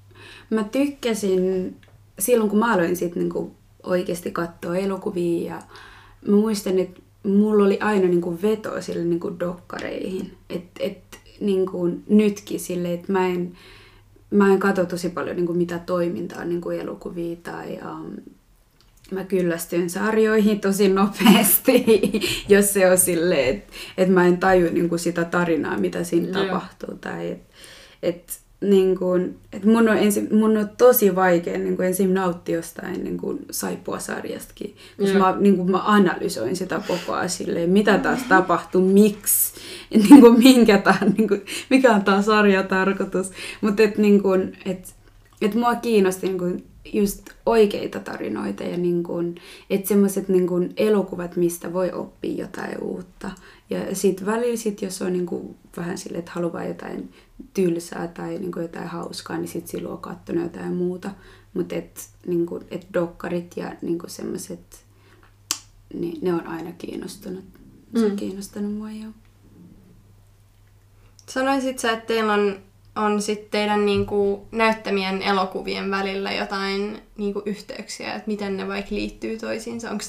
[0.51, 1.77] mä tykkäsin
[2.19, 5.63] silloin, kun mä aloin sit niin kuin oikeasti katsoa elokuvia ja
[6.29, 10.35] mä muistan, että mulla oli aina niin kuin veto sille niin kuin dokkareihin.
[10.51, 10.99] Että et,
[11.41, 13.53] niin kuin nytkin sille, että mä en,
[14.31, 18.17] mä en katso tosi paljon niin kuin mitä toimintaa niin kuin elokuvia tai um,
[19.11, 21.85] mä kyllästyn sarjoihin tosi nopeasti,
[22.49, 26.39] jos se on silleen, että et mä en taju niin kuin sitä tarinaa, mitä siinä
[26.39, 26.45] no.
[26.45, 26.95] tapahtuu.
[27.01, 27.43] Tai et,
[28.03, 32.57] et, niin kuin, että mun, on ensi, mun on tosi vaikea niin kuin ensin nauttia
[32.57, 37.99] jostain niin kuin Saippua-sarjastakin, koska mä, niin kuin mä analysoin sitä koko ajan silleen, mitä
[37.99, 39.53] taas tapahtuu, miksi,
[40.09, 43.31] niin kuin minkä tämän, niin kuin, mikä on tämä sarjatarkoitus.
[43.61, 44.95] Mutta että niin kuin, et,
[45.41, 49.35] et mua kiinnosti niin kuin, just oikeita tarinoita ja niin kuin,
[49.71, 53.31] että semmoiset niin kuin elokuvat, mistä voi oppia jotain uutta.
[53.71, 57.13] Ja sitten välillä, sit, jos on niin kuin vähän sille, että haluaa jotain
[57.55, 61.11] tylsää tai niin kuin jotain hauskaa, niin sitten silloin on katsonut jotain muuta.
[61.55, 64.85] Mutta et, niin kuin, et dokkarit ja niin kuin semmoiset,
[65.95, 67.45] niin ne on aina kiinnostunut.
[67.97, 68.17] Se on mm.
[68.17, 69.09] kiinnostanut mua jo.
[71.29, 72.57] Sanoisit sä, että teillä on
[72.97, 79.39] on sitten teidän niinku näyttämien elokuvien välillä jotain niinku yhteyksiä, että miten ne vaikka liittyy
[79.39, 79.91] toisiinsa?
[79.91, 80.05] Onko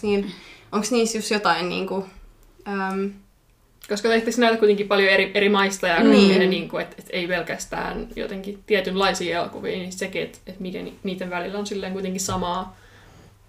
[0.71, 2.05] onks niissä just jotain niinku,
[2.67, 3.11] äm...
[3.89, 6.49] Koska te näytät kuitenkin paljon eri, eri maista ja niin.
[6.49, 11.29] niin kuin, että, että ei pelkästään jotenkin tietynlaisia elokuvia, niin sekin, että, että miten niiden
[11.29, 12.77] välillä on silleen kuitenkin samaa.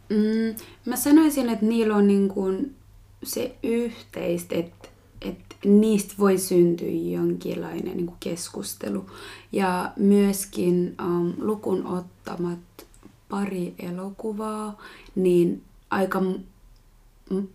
[0.09, 2.75] Mm, mä sanoisin, että niillä on niin kuin
[3.23, 4.84] se yhteistä, että
[5.25, 9.07] että niistä voi syntyä jonkinlainen niin kuin keskustelu.
[9.53, 12.59] Ja myöskin um, lukun ottamat
[13.29, 14.83] pari elokuvaa,
[15.15, 16.23] niin aika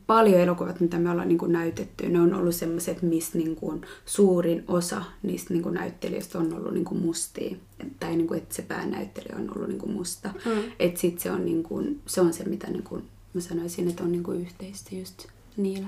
[0.07, 3.81] paljon elokuvat, mitä me ollaan niin kuin näytetty, ne on ollut sellaiset, missä niin kuin
[4.05, 7.55] suurin osa niistä niin kuin näyttelijöistä on ollut niin kuin mustia.
[7.99, 10.29] Tai niin kuin, että se päänäyttelijä on ollut niin kuin musta.
[10.45, 10.71] Mm.
[10.79, 13.03] Että sit se on, niin kuin, se on se, mitä niin kuin,
[13.33, 15.27] mä sanoisin, että on niin kuin yhteistä just
[15.57, 15.87] niillä.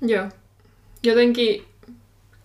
[0.00, 0.28] Joo
[1.02, 1.64] jotenkin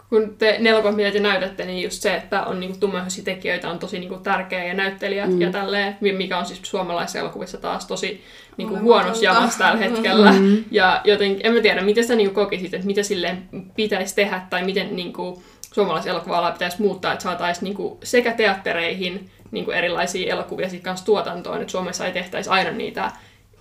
[0.10, 3.80] kun te nelokuvat, mitä te näytätte, niin just se, että on niinku tummahoisia tekijöitä on
[3.80, 5.42] tosi niinku tärkeä ja näyttelijät mm.
[5.42, 8.24] ja tälleen, mikä on siis suomalaisissa elokuvissa taas tosi
[8.58, 10.32] niinku huonossa jamassa tällä hetkellä.
[10.32, 10.64] Mm.
[10.72, 13.38] Ja jotenkin, en mä tiedä, miten sä niinku kokisit, että mitä sille
[13.76, 19.72] pitäisi tehdä tai miten niinku suomalaisen elokuva pitäisi muuttaa, että saataisiin niinku sekä teattereihin niinku
[19.72, 23.12] erilaisia elokuvia sitten kanssa tuotantoon, että Suomessa ei tehtäisi aina niitä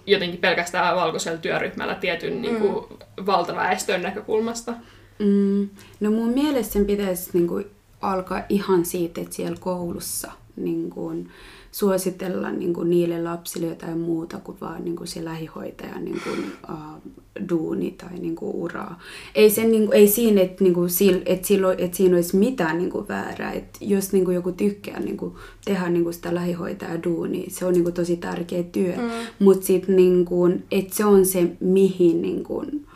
[0.07, 3.27] jotenkin pelkästään valkoisella työryhmällä tietyn niin kuin, mm.
[3.27, 4.73] valtaväestön näkökulmasta.
[5.19, 5.69] Mm.
[6.01, 7.67] No mun mielestä sen pitäisi niin kuin,
[8.01, 11.31] alkaa ihan siitä, että siellä koulussa niin kuin,
[11.75, 16.39] suositella niin kuin, niille lapsille jotain muuta kuin vaan niin kuin, se lähihoitajan niin kuin,
[16.73, 17.13] uh,
[17.49, 19.01] duuni tai niin kuin, uraa.
[19.35, 20.91] Ei, sen, niin kuin, ei siinä, että, niin kuin,
[21.27, 23.53] että, silloin, että siinä olisi mitään niin kuin, väärää.
[23.53, 25.35] Että jos niin kuin, joku tykkää niin kuin,
[25.65, 28.97] tehdä niin kuin, sitä lähihoitajan duuni, se on niin kuin, tosi tärkeä työ.
[28.97, 29.11] Mm.
[29.39, 32.87] Mutta sitten niin kuin, että se on se, mihin niin kuin,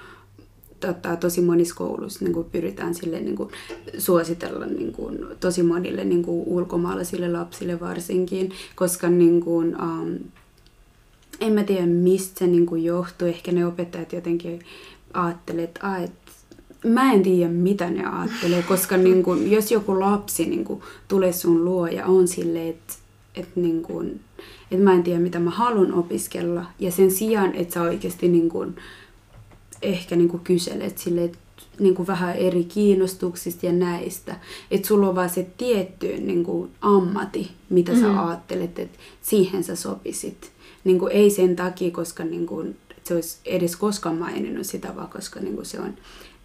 [0.80, 3.50] tota, tosi monissa kouluissa niin kuin pyritään sille, niin kuin,
[3.98, 10.18] suositella niin kuin, tosi monille niin kuin, ulkomaalaisille lapsille varsinkin, koska niin kuin, um,
[11.40, 13.28] en mä tiedä mistä se niin kuin, johtuu.
[13.28, 14.60] Ehkä ne opettajat jotenkin
[15.14, 16.12] ajattelee, että et,
[16.84, 21.32] mä en tiedä mitä ne ajattelee, koska niin kuin, jos joku lapsi niin kuin, tulee
[21.32, 22.94] sun luo ja on silleen, että
[23.34, 24.20] et, niin kuin,
[24.70, 28.48] et mä en tiedä mitä mä haluan opiskella ja sen sijaan, että sä oikeasti niin
[28.48, 28.76] kuin,
[29.82, 31.38] ehkä niin kuin kyselet sille, että
[31.78, 34.36] niin kuin vähän eri kiinnostuksista ja näistä.
[34.70, 38.00] Että sulla on vaan se tietty niin kuin ammati, mitä mm.
[38.00, 40.52] sä ajattelet, että siihen sä sopisit.
[40.84, 45.08] Niin kuin ei sen takia, koska niin kuin, se olisi edes koskaan maininnut sitä, vaan
[45.08, 45.94] koska niin kuin se on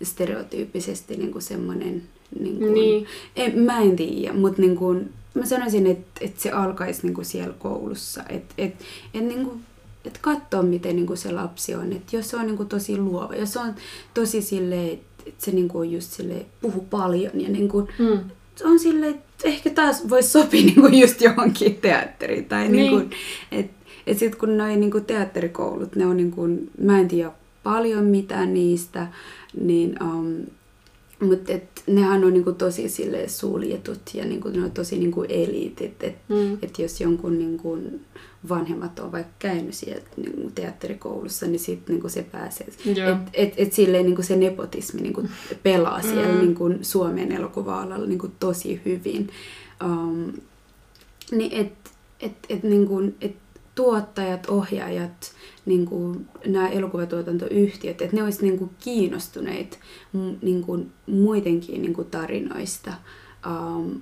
[0.04, 2.04] stereotyyppisesti niin kuin semmoinen...
[2.40, 3.06] Niin kuin, niin.
[3.36, 7.26] En, mä en tiedä, mutta niin kuin, mä sanoisin, että, että se alkaisi niin kuin
[7.26, 8.24] siellä koulussa.
[8.30, 8.74] Että et,
[9.14, 9.64] et, niin
[10.04, 11.94] kuin, että katsoa, miten niin kuin se lapsi on.
[11.94, 13.76] Että jos se on niin kuin tosi luova, jos se on
[14.14, 18.20] tosi silleen, että se niin kuin just sille puhu paljon ja niin kuin, mm.
[18.64, 22.46] on silleen, että ehkä taas voisi sopia niin kuin just johonkin teatteriin.
[22.46, 22.72] Tai niin.
[22.72, 23.12] Niin kuin,
[23.52, 27.32] että et sitten kun noin niin teatterikoulut, ne on niin kuin, mä en tiedä
[27.64, 29.08] paljon mitään niistä,
[29.62, 30.46] niin um,
[31.20, 36.04] mutta et, nehän on niinku tosi sille suljetut ja niinku, ne on tosi niinku eliitit.
[36.04, 36.58] Että Mm.
[36.62, 37.78] et jos jonkun niinku,
[38.50, 42.68] vanhemmat on vaikka käynyt siellä niinku, teatterikoulussa, niin sitten niinku, se pääsee.
[42.96, 43.10] Joo.
[43.12, 45.24] Et, et, et silleen niinku, se nepotismi niinku,
[45.64, 46.40] pelaa siellä Mm.
[46.40, 49.30] niinku, Suomen elokuva-alalla niinku, tosi hyvin.
[49.86, 50.34] Um,
[51.32, 51.74] niin et,
[52.20, 53.36] et, et, niinku, et
[53.76, 55.32] tuottajat, ohjaajat,
[55.66, 59.80] niin kuin nämä elokuvatuotantoyhtiöt, että ne olisi niin kuin kiinnostuneet
[60.42, 62.94] niin kuin muidenkin niin kuin tarinoista.
[63.48, 64.02] Um,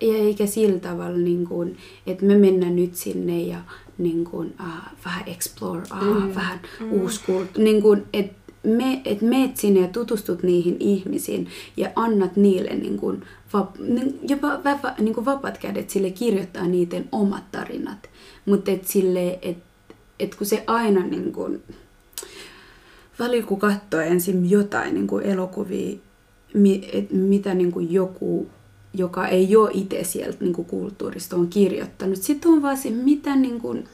[0.00, 3.58] eikä sillä tavalla, niin kuin, että me mennään nyt sinne ja
[3.98, 6.34] niin kuin, uh, vähän explore, uh, Mm.
[6.34, 6.92] vähän mm.
[6.92, 7.64] uusi kulttuuri.
[7.64, 12.98] Niin kuin, että me, et meet sinne ja tutustut niihin ihmisiin ja annat niille niin
[12.98, 18.10] kuin, vap, niin, jopa vapa, niin kuin vapaat kädet sille kirjoittaa niiden omat tarinat.
[18.46, 19.72] Mutta et sille, että
[20.20, 21.62] et kun se aina niin kuin,
[23.18, 25.96] välillä kun katsoo ensin jotain niin kuin elokuvia,
[26.54, 28.48] mi, et mitä niin kuin joku,
[28.94, 33.36] joka ei ole itse sieltä niin kuin kulttuurista on kirjoittanut, sitten on vaan se, mitä
[33.36, 33.88] niin kuin,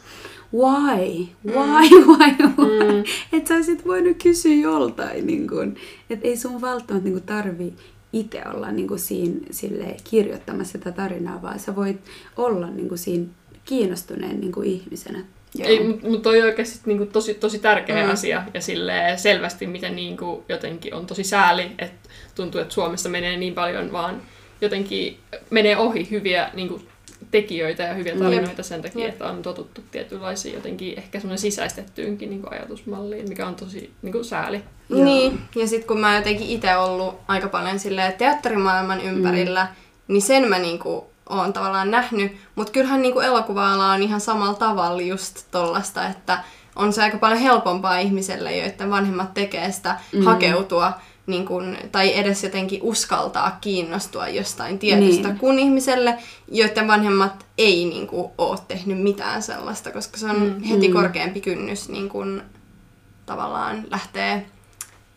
[0.55, 2.93] why, why, why, why.
[2.93, 3.05] Mm.
[3.33, 5.77] Että sä olisit voinut kysyä joltain, niin kuin,
[6.11, 7.73] että ei sun välttämättä niin kuin tarvi
[8.13, 12.01] itse olla niin kuin siinä sille kirjoittamassa sitä tarinaa, vaan sä voit
[12.37, 13.27] olla niin kuin siinä
[13.65, 15.25] kiinnostuneen niin kuin ihmisenä.
[15.59, 18.07] Ei, mutta mut toi on oikeasti niinku tosi, tosi tärkeä Mm.
[18.07, 18.13] mm.
[18.13, 23.37] asia ja silleen selvästi, miten niinku jotenkin on tosi sääli, että tuntuu, että Suomessa menee
[23.37, 24.23] niin paljon vaan
[24.61, 25.19] jotenkin
[25.51, 26.81] menee ohi hyviä niinku,
[27.31, 29.13] tekijöitä ja hyviä tarinoita sen takia, Jep.
[29.13, 34.63] että on totuttu tietynlaisiin jotenkin ehkä semmoinen sisäistettyynkin niinku, ajatusmalliin, mikä on tosi niinku, sääli.
[34.89, 35.05] Joo.
[35.05, 40.13] Niin, ja sitten kun mä jotenkin itse ollut aika paljon silleen teatterimaailman ympärillä, mm.
[40.13, 42.33] niin sen mä niinku oon tavallaan nähnyt.
[42.55, 46.39] Mutta kyllähän niinku elokuva-ala on ihan samalla tavalla just tollasta, että
[46.77, 50.23] on se aika paljon helpompaa ihmiselle, joiden vanhemmat tekee sitä mm.
[50.23, 50.93] hakeutua
[51.29, 55.39] niin kun, tai edes jotenkin uskaltaa kiinnostua jostain tietystä, Niin.
[55.39, 56.19] kun ihmiselle,
[56.53, 60.63] joiden vanhemmat ei niin kuin, ole tehnyt mitään sellaista, koska se on Mm.
[60.63, 60.95] heti Mm.
[60.95, 62.43] korkeampi kynnys niin kun,
[63.27, 64.47] tavallaan lähtee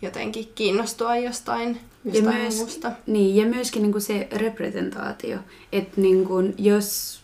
[0.02, 2.92] jotenkin kiinnostua jostain, jostain myös- muusta.
[3.08, 5.38] Niin, ja myöskin niin kuin se representaatio,
[5.72, 7.21] että niin kuin, jos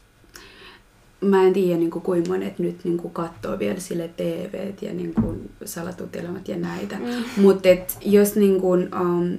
[1.21, 4.93] mä en tiedä niin kuin, kuinka monet nyt niin kuin, katsoo vielä sille TV ja
[4.93, 7.41] niin kuin, salatut elämät ja näitä, Mm.
[7.41, 7.69] mutta
[8.05, 9.37] jos, niin kuin, um,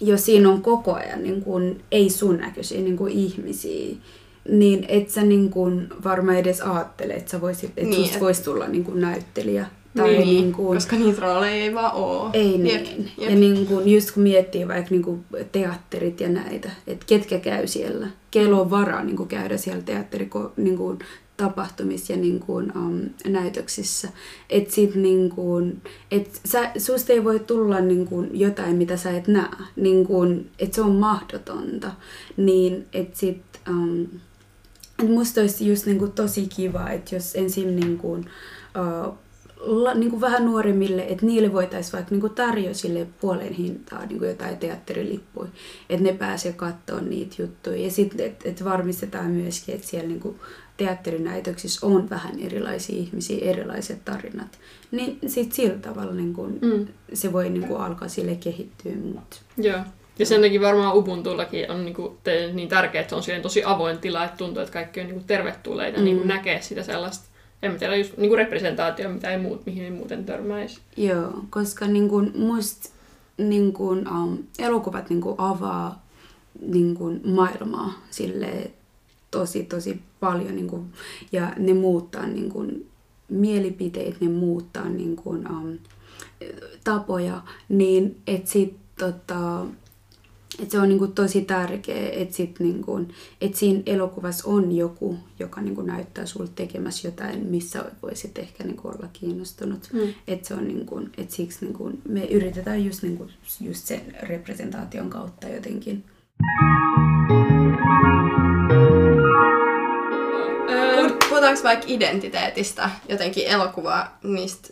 [0.00, 3.96] jos siinä on koko ajan niin kuin, ei sun näköisiä niin kuin, ihmisiä,
[4.48, 8.16] niin et sä niin kuin, varmaan edes ajattele, että sä voisit, että Niin, niin, susta
[8.16, 9.66] et- voisi tulla niin kuin, näyttelijä.
[9.96, 12.30] Tai niin, niin kuin, koska niitä rooleja ei vaan oo.
[12.32, 13.10] ei Jep, niin.
[13.18, 13.30] jep.
[13.30, 17.66] Ja niin kun, just kun miettii vaikka niin kun teatterit ja näitä, että ketkä käy
[17.66, 20.98] siellä, kello on varaa niin kun käydä siellä teatteri niin kun,
[21.36, 23.00] tapahtumissa ja niin kun, um,
[23.32, 24.08] näytöksissä.
[24.50, 29.10] Että sit niin kun, et sä, susta ei voi tulla niin kun, jotain, mitä sä
[29.10, 29.48] et näe.
[29.76, 31.92] Niin kun, että se on mahdotonta.
[32.36, 33.42] Niin että sit...
[33.70, 34.06] Um,
[35.02, 39.14] et musta olisi just niinku tosi kiva, että jos ensin niinku, uh,
[39.64, 44.56] la, niinku vähän nuoremmille, että niille voitaisiin vaikka niinku tarjoa sille puolen hintaa niinku jotain
[44.56, 45.48] teatterilippuja,
[45.90, 47.76] että ne pääsee katsoa niitä juttuja.
[47.76, 50.36] Ja sitten, että et varmistetaan myöskin, että siellä niinku
[50.76, 54.58] teatterinäytöksissä on vähän erilaisia ihmisiä, erilaiset tarinat.
[54.90, 56.86] Niin sitten sillä tavalla niinku, Mm.
[57.14, 58.92] se voi niinku alkaa sille kehittyä.
[59.14, 59.42] Mut.
[59.56, 59.78] Joo.
[60.18, 64.24] Ja sen takia varmaan Ubuntullakin on niinku teille niin tärkeää, että on tosi avoin tila,
[64.24, 66.04] että tuntuu, että kaikki on niinku tervetulleita mm.
[66.04, 67.24] niinku näkee sitä sellaista,
[67.62, 70.80] en tiedä, just niinku representaatio, mitä ei muut, mihin ei muuten törmäisi.
[70.96, 72.88] Joo, koska niin kuin, musta
[73.38, 76.06] niin kuin, um, elokuvat niin kuin, avaa
[76.66, 78.70] niin kuin, maailmaa sille
[79.30, 80.84] tosi tosi paljon niin kuin,
[81.32, 82.86] ja ne muuttaa niin kuin,
[83.28, 85.78] mielipiteet, ne muuttaa niin kuin, um,
[86.84, 89.66] tapoja, niin että sit tota,
[90.62, 93.00] et se on niinku tosi tärkeä, että sit niinku,
[93.40, 98.88] et siinä elokuvassa on joku, joka niinku näyttää sulle tekemässä jotain, missä voisit ehkä niinku
[98.88, 99.88] olla kiinnostunut.
[99.92, 100.00] Mm.
[100.28, 103.28] Et se on niinku, et siksi niinku, me yritetään just, niinku,
[103.60, 106.04] just sen representaation kautta jotenkin.
[110.96, 114.68] Puhut- Puhutaanko vaikka identiteetistä, jotenkin elokuva niistä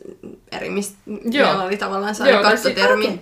[0.53, 1.47] eri, mistä Joo.
[1.47, 3.07] meillä oli tavallaan se si- kattotermi.
[3.07, 3.19] Okay.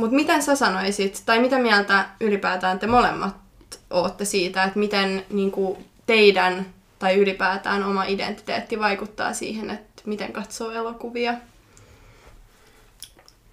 [0.00, 3.36] Mutta miten sä sanoisit, tai mitä mieltä ylipäätään te molemmat
[3.90, 6.66] ootte siitä, että miten niinku, teidän
[6.98, 11.34] tai ylipäätään oma identiteetti vaikuttaa siihen, että miten katsoo elokuvia?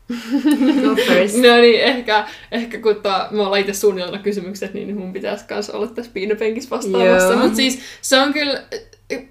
[1.42, 5.74] No niin, ehkä, ehkä kun ta, me ollaan itse suunnitellut kysymykset, niin mun pitäisi kanssa
[5.74, 7.36] olla tässä piinapenkissä vastaamassa.
[7.36, 8.64] Mutta siis se on kyllä,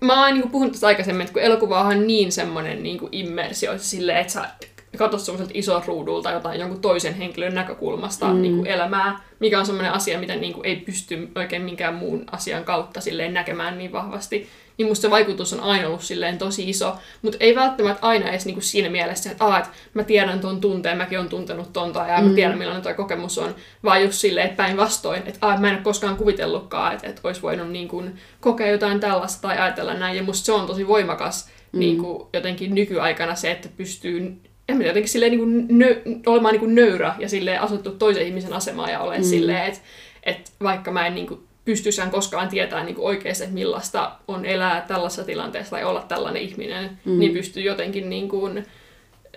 [0.00, 4.18] mä oon niin puhunut tästä aikaisemmin, että kun elokuva on niin semmoinen niin immersio, silleen,
[4.18, 4.48] että sä
[4.96, 8.42] katsot semmoiselta ison ruudulta jotain jonkun toisen henkilön näkökulmasta mm.
[8.42, 12.24] niin kuin elämää, mikä on semmoinen asia, mitä niin kuin ei pysty oikein minkään muun
[12.32, 16.68] asian kautta silleen näkemään niin vahvasti niin musta se vaikutus on aina ollut silleen tosi
[16.70, 20.60] iso, mutta ei välttämättä aina edes niinku siinä mielessä, että, Aa, että mä tiedän tuon
[20.60, 22.28] tunteen, mäkin on tuntenut tonta ja mm.
[22.28, 23.54] mä tiedän millainen tuo kokemus on,
[23.84, 27.42] vaan just silleen, että päinvastoin, että Aa, mä en ole koskaan kuvitellutkaan, että, että olisi
[27.42, 31.48] voinut niin kuin, kokea jotain tällaista tai ajatella näin, ja musta se on tosi voimakas
[31.72, 31.78] mm.
[31.78, 36.52] niin kuin, jotenkin nykyaikana se, että pystyy en mä jotenkin silleen niin kuin nö, olemaan
[36.52, 39.24] niin kuin nöyrä ja silleen asettu toisen ihmisen asemaan ja olen mm.
[39.24, 39.80] silleen, että,
[40.22, 44.84] että vaikka mä en niin kuin pystyisään koskaan tietämään niin oikeasti, että millaista on elää
[44.88, 47.18] tällaisessa tilanteessa tai olla tällainen ihminen, mm.
[47.18, 48.66] niin pystyy jotenkin, niin kuin,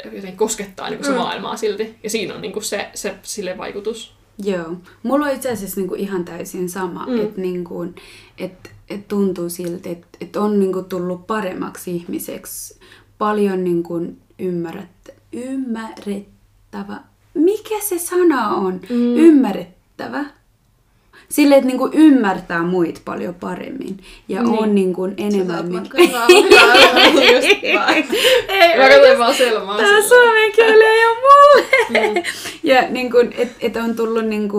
[0.05, 1.17] jotenkin koskettaa niin kuin se mm.
[1.17, 1.95] maailmaa silti.
[2.03, 4.13] Ja siinä on niin kuin se, se sille vaikutus.
[4.43, 4.73] Joo.
[5.03, 7.21] Mulla on itse asiassa niin kuin ihan täysin sama, mm.
[7.21, 7.95] että niin kuin,
[8.37, 12.79] et, et tuntuu siltä, että et on niin kuin tullut paremmaksi ihmiseksi.
[13.17, 16.99] Paljon niin kuin ymmärrät, ymmärrettävä.
[17.33, 18.73] Mikä se sana on?
[18.89, 19.15] Mm.
[19.15, 20.25] Ymmärrettävä
[21.31, 23.97] sille, että niinku ymmärtää muit paljon paremmin.
[24.27, 24.59] Ja niin.
[24.59, 25.69] on niinku enemmän...
[25.69, 25.83] Niin...
[28.77, 29.77] Mä katsoin vaan Selmaa.
[29.77, 31.63] Tää suomen kieli ei ole mulle.
[31.89, 32.23] Mm.
[32.63, 34.57] ja niinku, että et on tullut niinku,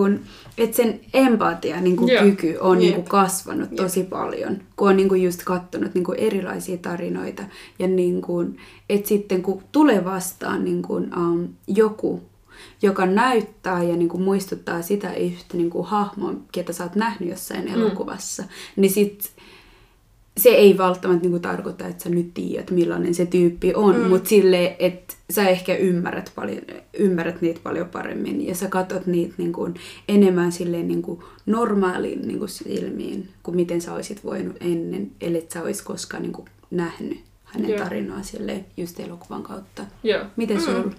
[0.57, 2.23] että sen empatia niinku, yeah.
[2.23, 3.75] kyky on niinku, kasvanut Jep.
[3.75, 7.43] tosi paljon, kun on niinku, just katsonut niinku, erilaisia tarinoita.
[7.79, 8.45] Ja niinku,
[8.89, 12.21] että sitten kun tulee vastaan niinku, um, joku
[12.81, 17.29] joka näyttää ja niin kuin muistuttaa sitä yhtä niin kuin hahmoa, ketä sä oot nähnyt
[17.29, 17.73] jossain mm.
[17.73, 18.43] elokuvassa,
[18.75, 19.31] niin sit
[20.37, 24.09] se ei välttämättä niin kuin tarkoita, että sä nyt tiedät, millainen se tyyppi on, mm.
[24.09, 26.61] mutta sille, että sä ehkä ymmärrät, paljon,
[26.93, 29.73] ymmärrät niitä paljon paremmin ja sä katsot niitä niin kuin
[30.09, 35.45] enemmän silleen niin kuin normaalin niin kuin silmiin, kuin miten sä olisit voinut ennen, ellei
[35.53, 37.83] sä olisi koskaan niin kuin nähnyt hänen yeah.
[37.83, 39.83] tarinaa sille just elokuvan kautta.
[40.05, 40.27] Yeah.
[40.35, 40.63] Miten mm.
[40.63, 40.91] sulla?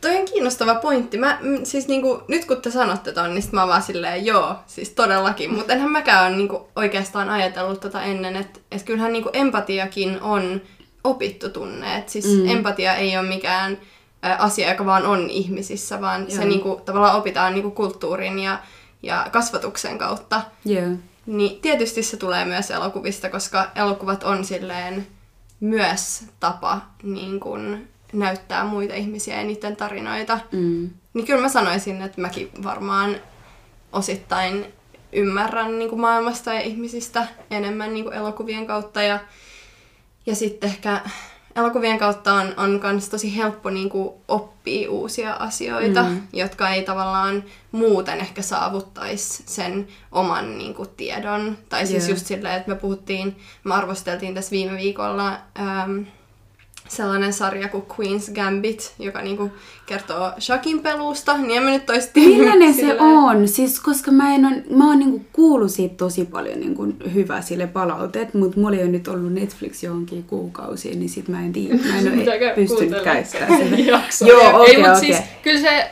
[0.00, 1.18] Toi on kiinnostava pointti.
[1.18, 5.54] Mä, siis niinku, nyt kun te sanotte ton, niin mä vaan silleen, joo, siis todellakin.
[5.54, 10.60] Mutta enhän mäkään ole niinku oikeastaan ajatellut tota ennen, että et kyllähän niinku empatiakin on
[11.04, 11.98] opittu tunne.
[11.98, 12.48] Et siis mm.
[12.48, 13.78] empatia ei ole mikään
[14.24, 16.30] ä, asia, joka vaan on ihmisissä, vaan joo.
[16.30, 18.58] se niinku, tavallaan opitaan niinku kulttuurin ja,
[19.02, 20.42] ja kasvatuksen kautta.
[20.70, 20.92] Yeah.
[21.26, 25.06] Niin tietysti se tulee myös elokuvista, koska elokuvat on silleen
[25.60, 30.40] myös tapa niin kun, näyttää muita ihmisiä ja niiden tarinoita.
[30.52, 30.90] Mm.
[31.14, 33.16] Niin kyllä mä sanoisin, että mäkin varmaan
[33.92, 34.66] osittain
[35.12, 39.02] ymmärrän niin kuin maailmasta ja ihmisistä enemmän niin kuin elokuvien kautta.
[39.02, 39.20] Ja,
[40.26, 41.00] ja sitten ehkä
[41.56, 46.22] elokuvien kautta on, on kans tosi helppo niin kuin oppia uusia asioita, mm.
[46.32, 51.58] jotka ei tavallaan muuten ehkä saavuttaisi sen oman niin kuin, tiedon.
[51.68, 52.10] Tai siis yeah.
[52.10, 55.38] just silleen, että me puhuttiin, me arvosteltiin tässä viime viikolla...
[55.58, 56.00] Ähm,
[56.88, 59.50] sellainen sarja kuin Queen's Gambit, joka niinku
[59.86, 63.48] kertoo shakin pelusta, niin en mä nyt toisi Millainen se on?
[63.48, 67.66] Siis koska mä, en on, mä oon niinku kuullut siitä tosi paljon niinku hyvää sille
[67.66, 71.74] palautet, mutta mulla ei ole nyt ollut Netflix johonkin kuukausiin, niin sit mä en tiedä,
[71.74, 73.60] mä en ole pystynyt käyttämään
[74.10, 74.30] sitä.
[74.30, 75.00] Joo, okei, okay, okay.
[75.00, 75.90] siis kyllä se,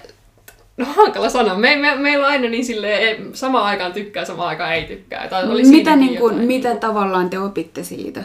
[0.76, 1.54] No hankala sana.
[1.54, 5.28] Me, me, meillä on aina niin sille samaan aikaan tykkää, samaan aikaan ei tykkää.
[5.28, 8.24] Tai oli mitä, niin kuin, mitä tavallaan te opitte siitä?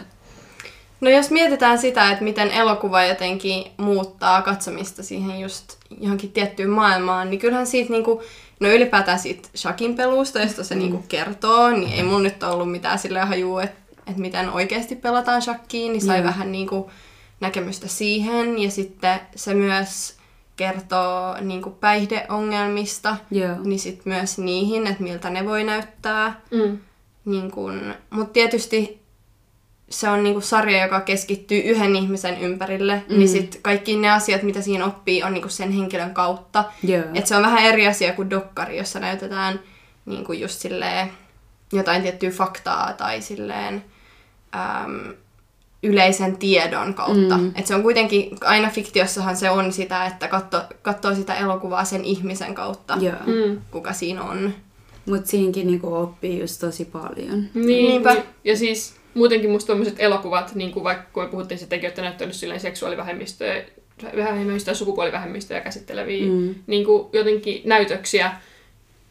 [1.02, 7.30] No jos mietitään sitä, että miten elokuva jotenkin muuttaa katsomista siihen just johonkin tiettyyn maailmaan,
[7.30, 8.22] niin kyllähän siitä niinku,
[8.60, 10.78] no ylipäätään siitä shakin pelusta, josta se mm.
[10.78, 15.42] niinku kertoo, niin ei mulla nyt ollut mitään sille hajua, että, että miten oikeasti pelataan
[15.42, 16.26] shakkiin, niin sai mm.
[16.26, 16.90] vähän niinku
[17.40, 18.58] näkemystä siihen.
[18.58, 20.16] Ja sitten se myös
[20.56, 23.60] kertoo niinku päihdeongelmista, yeah.
[23.60, 26.40] niin sitten myös niihin, että miltä ne voi näyttää.
[26.50, 26.78] Mm.
[27.24, 27.52] Niin
[28.10, 29.01] mutta tietysti
[29.92, 33.18] se on niinku sarja, joka keskittyy yhden ihmisen ympärille, mm.
[33.18, 36.64] niin sit kaikki ne asiat, mitä siinä oppii, on niinku sen henkilön kautta.
[36.88, 37.04] Yeah.
[37.14, 39.60] Et se on vähän eri asia kuin dokkari, jossa näytetään
[40.06, 41.10] niinku just silleen
[41.72, 43.84] jotain tiettyä faktaa tai silleen
[44.54, 45.14] äm,
[45.82, 47.38] yleisen tiedon kautta.
[47.38, 47.52] Mm.
[47.54, 52.04] Et se on kuitenkin, aina fiktiossahan se on sitä, että katso, katsoo sitä elokuvaa sen
[52.04, 53.26] ihmisen kautta, yeah.
[53.26, 53.60] mm.
[53.70, 54.54] kuka siinä on.
[55.06, 57.44] Mutta siinkin niinku oppii just tosi paljon.
[57.54, 58.16] Niin, Niinpä.
[58.44, 62.34] Ja siis muutenkin musta tommoset elokuvat, niin kuin vaikka kun me puhuttiin sitten, että näyttänyt
[62.34, 63.64] silleen seksuaalivähemmistöjä,
[64.16, 66.54] vähemmistöjä sukupuolivähemmistöjä käsitteleviä mm.
[66.66, 68.32] niin kuin jotenkin näytöksiä,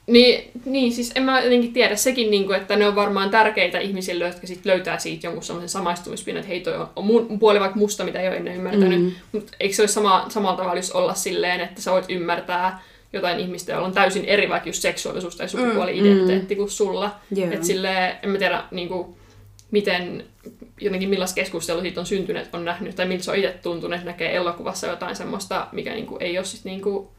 [0.07, 3.79] niin, niin, siis en mä jotenkin tiedä sekin, niin kuin, että ne on varmaan tärkeitä
[3.79, 7.59] ihmisille, jotka sit löytää siitä jonkun semmoisen samaistumispinnan, että hei toi on, on mun puoli
[7.59, 9.01] vaikka musta, mitä ei ole ennen ymmärtänyt.
[9.01, 9.11] Mm.
[9.31, 12.81] Mutta eikö se olisi sama, samalla tavalla jos olla silleen, että sä voit ymmärtää
[13.13, 16.57] jotain ihmistä, jolla on täysin eri vaikka just seksuaalisuus tai sukupuoli-identiteetti mm.
[16.57, 17.15] kuin sulla.
[17.37, 17.53] Yeah.
[17.53, 19.15] Että silleen, en mä tiedä, niin kuin,
[19.71, 20.23] miten
[20.81, 24.11] jotenkin millaista keskustelua siitä on syntynyt, on nähnyt, tai miltä se on itse tuntunut, että
[24.11, 27.11] näkee elokuvassa jotain semmoista, mikä niinku ei ole sit niinku,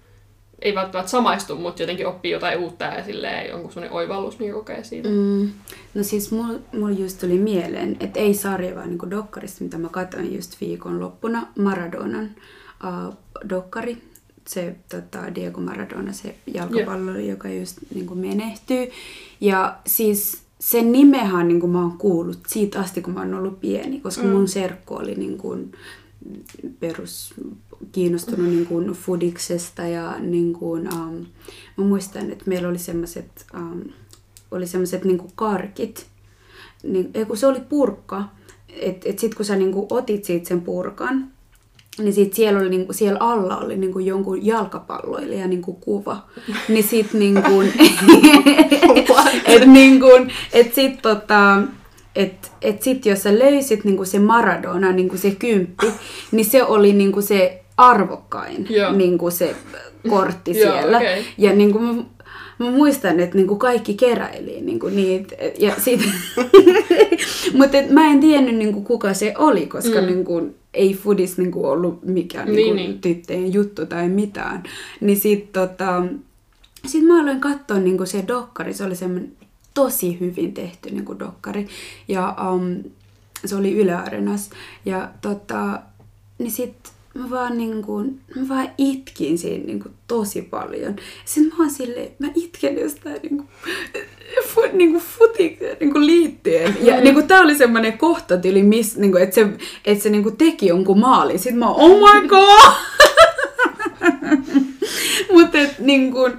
[0.62, 4.84] ei välttämättä samaistu, mutta jotenkin oppii jotain uutta ja silleen jonkun semmoinen oivallus, mikä kokee
[4.84, 5.08] siitä.
[5.08, 5.50] Mm.
[5.94, 9.88] No siis mulla mul just tuli mieleen, että ei sarja, vaan niinku dokkarista, mitä mä
[9.88, 12.30] katsoin just viikon loppuna, Maradonan
[12.84, 13.14] uh,
[13.48, 14.02] dokkari.
[14.48, 17.28] Se tota, Diego Maradona, se jalkapallo, yeah.
[17.28, 18.90] joka just niinku menehtyy.
[19.40, 23.60] Ja siis sen nimehän niin kuin mä oon kuullut siitä asti, kun mä oon ollut
[23.60, 24.28] pieni, koska mm.
[24.28, 25.72] mun serkku oli niin kuin
[26.80, 27.34] perus
[27.92, 31.26] kiinnostunut niin kuin fudiksesta ja niin kuin, um,
[31.76, 33.82] mä muistan, että meillä oli semmoiset um,
[34.50, 36.06] oli semmoiset niin karkit,
[36.82, 38.24] niin, kun se oli purkka,
[38.68, 41.30] että et sitten kun sä niin kuin otit siitä sen purkan,
[41.98, 46.26] niin sit siellä, oli, niinku, siellä alla oli niinku jonkun jalkapalloilija niinku kuva.
[46.68, 47.62] Niin sit niinku,
[49.46, 50.10] et niinku,
[50.52, 51.62] et sit tota,
[52.16, 55.86] et, et sit jos sä löysit niinku se Maradona, niinku se kymppi,
[56.32, 59.54] niin se oli niinku se arvokkain niinku se
[60.08, 60.96] kortti siellä.
[60.96, 61.22] okay.
[61.38, 61.94] Ja niinku, mä,
[62.58, 65.36] mä muistan, että niinku kaikki keräili niinku niitä.
[65.58, 66.00] Ja sit,
[67.58, 70.06] Mutta mä en tiennyt niinku kuka se oli, koska mm.
[70.06, 73.00] niinku, ei foodis niinku ollut mikään niin, niinku, niin.
[73.00, 74.62] tyttöjen juttu tai mitään.
[75.00, 76.02] Niin sit, tota,
[76.86, 79.32] sit mä aloin katsoa niinku se dokkari, se oli semmoinen
[79.74, 81.68] tosi hyvin tehty niinku dokkari.
[82.08, 82.82] Ja um,
[83.44, 84.50] se oli Yle Arenas.
[84.84, 85.82] Ja tota,
[86.38, 90.96] niin sit mä vaan, niin kuin, mä vaan itkin siinä niin kuin, tosi paljon.
[91.24, 93.48] Sitten mä oon silleen, mä itken jostain niin kuin,
[94.44, 96.76] fu, niin kuin futikseen niin kuin liittyen.
[96.80, 99.48] Ja niin kuin, tää oli semmoinen kohtatyyli, miss, niin kuin, että se,
[99.84, 101.38] että se niin kuin, teki jonkun maalin.
[101.38, 102.72] Sitten mä oon, oh my god!
[105.32, 106.32] Mutta niin kuin,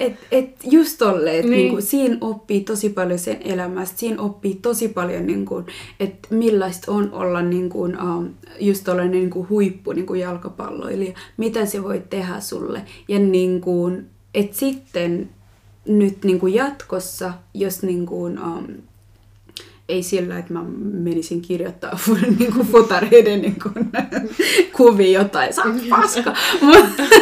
[0.00, 1.58] et, et just tolle, että niin.
[1.58, 5.64] niinku, siinä oppii tosi paljon sen elämästä, siinä oppii tosi paljon, niinku,
[6.00, 8.28] että millaista on olla niinku, um,
[8.60, 12.82] just tollainen niinku, huippu niinku, jalkapalloilija, mitä se voi tehdä sulle.
[13.08, 13.92] Ja niinku,
[14.34, 15.30] että sitten
[15.88, 18.66] nyt niinku, jatkossa, jos niinku, um,
[19.90, 21.98] ei sillä, että mä menisin kirjoittaa
[22.38, 23.90] niin kuin futareiden niin kuin,
[24.76, 26.34] kuvia jotain, sä paska.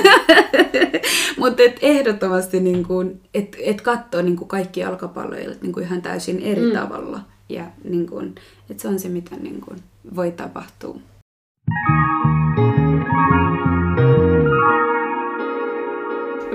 [1.39, 6.03] Mutta et ehdottomasti, niin kuin, et, et katsoo niin kuin kaikki jalkapalloja niin kuin ihan
[6.03, 6.73] täysin eri mm.
[6.73, 7.21] tavalla.
[7.49, 8.35] Ja niin kuin,
[8.71, 9.79] et se on se, mitä niin kuin,
[10.17, 11.01] voi tapahtua.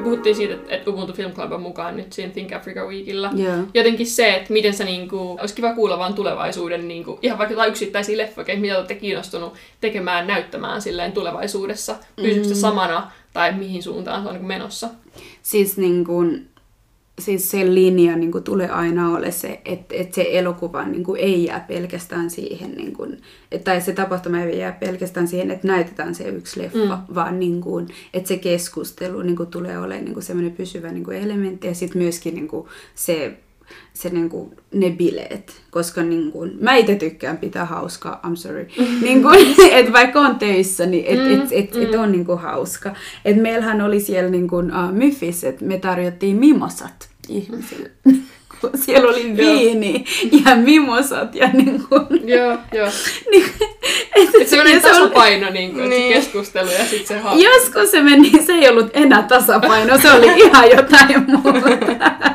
[0.03, 3.31] Puhuttiin siitä, että Ubuntu Film Club on mukaan nyt siinä Think Africa Weekillä.
[3.39, 3.59] Yeah.
[3.73, 7.69] Jotenkin se, että miten sä niinku, olisi kiva kuulla vaan tulevaisuuden, niinku, ihan vaikka jotain
[7.69, 11.95] yksittäisiä leffoja, mitä olette kiinnostunut tekemään, näyttämään silleen tulevaisuudessa.
[12.15, 12.55] Pysyykö mm.
[12.55, 14.89] samana tai mihin suuntaan se on niinku menossa?
[15.41, 16.47] Siis niin kuin,
[17.19, 21.21] siis se linja niin kuin, tulee aina ole se, että, että se elokuva niin kuin,
[21.21, 23.17] ei jää pelkästään siihen, niin kuin,
[23.51, 27.15] että, tai se tapahtuma ei jää pelkästään siihen, että näytetään se yksi leffa, mm.
[27.15, 31.03] vaan niin kuin, että se keskustelu niin kuin, tulee olemaan niin kuin, semmoinen pysyvä niin
[31.03, 33.37] kuin, elementti ja sitten myöskin niin kuin, se
[33.93, 38.67] se niinku, ne bileet, koska niinku, mä itse tykkään pitää hauskaa, I'm sorry,
[39.01, 39.27] niinku,
[39.71, 41.81] että vaikka on töissä, niin et, mm, et, et, mm.
[41.81, 42.95] et on niinku, hauska.
[43.25, 47.91] Et meillähän oli siellä niinku, uh, Myfis, että me tarjottiin mimosat ihmisille.
[48.85, 50.05] siellä oli viini
[50.45, 52.29] ja mimosat ja niin kuin...
[52.29, 52.89] Joo, joo.
[53.31, 53.45] niin,
[54.15, 56.13] et, et se tasapaino niin kuin, niin.
[56.13, 57.43] keskustelu ja sitten se hauska.
[57.43, 62.31] Joskus se meni, se ei ollut enää tasapaino, se oli ihan jotain muuta.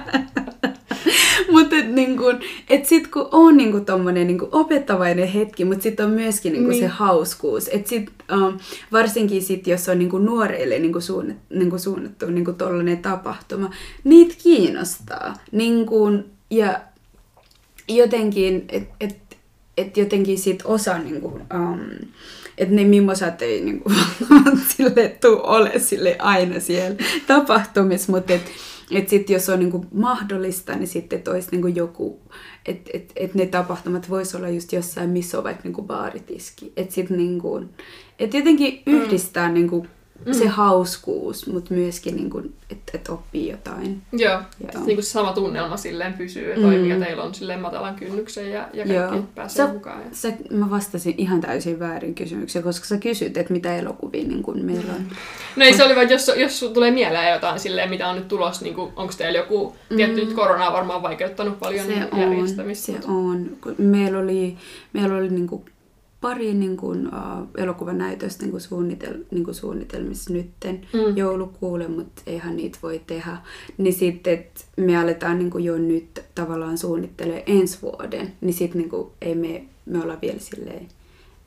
[1.52, 2.24] mutta et, niinku,
[2.68, 6.80] et sit kun on niinku tommonen niinku opettavainen hetki, mutta sitten on myöskin niinku niin.
[6.80, 7.68] se hauskuus.
[7.72, 8.58] Et sit, um,
[8.92, 13.70] varsinkin sit, jos on niinku nuoreille niinku suunnat, niinku suunnattu niinku tollainen tapahtuma,
[14.04, 15.34] niitä kiinnostaa.
[15.52, 16.10] Niinku,
[16.50, 16.80] ja
[17.88, 19.16] jotenkin, että et,
[19.76, 21.80] et jotenkin sit osa niinku, um,
[22.58, 23.92] että ne mimosat ei niinku,
[24.76, 26.96] sille tuu ole sille aina siellä
[27.26, 28.50] tapahtumissa, mutta että
[28.90, 32.20] että sitten jos on niinku mahdollista, niin sitten olisi niinku joku,
[32.66, 36.72] että et, et ne tapahtumat voisi olla just jossain, missä on vaikka niinku baaritiski.
[36.76, 37.64] Että sitten niinku,
[38.18, 38.92] et jotenkin mm.
[38.92, 39.54] yhdistää mm.
[39.54, 39.86] niinku
[40.26, 40.32] mm.
[40.32, 44.02] se hauskuus, mutta myöskin, niinku, että et oppii jotain.
[44.12, 44.84] Joo, Joo.
[44.84, 46.72] Niin kuin sama tunnelma silleen pysyy, että mm.
[46.72, 49.24] mikä teillä on silleen matalan kynnyksen ja, ja kaikki Joo.
[49.34, 50.00] pääsee sä, mukaan.
[50.00, 50.06] Ja...
[50.12, 54.60] Sä, mä vastasin ihan täysin väärin kysymyksiä, koska sä kysyt, että mitä elokuvia niin kun
[54.60, 55.06] meillä on.
[55.56, 58.64] No ei se oli vaan, jos, jos tulee mieleen jotain silleen, mitä on nyt tulossa,
[58.64, 59.96] niin onko teillä joku, mm.
[59.96, 62.92] tietty nyt korona on varmaan vaikeuttanut paljon se järjestämistä.
[62.92, 63.74] On, se on.
[63.78, 64.56] Meillä oli,
[64.92, 65.64] meillä oli niin kuin
[66.20, 71.16] pari niin kuin, uh, elokuvanäytöstä niin kuin suunnitel, niin kuin suunnitelmissa nytten Mm.
[71.16, 73.36] joulukuulle, mutta eihän niitä voi tehdä.
[73.78, 78.78] Niin sitten, että me aletaan niin kuin jo nyt tavallaan suunnittelemaan ensi vuoden, niin sitten
[78.80, 80.88] niin kuin, ei me, me olla vielä silleen,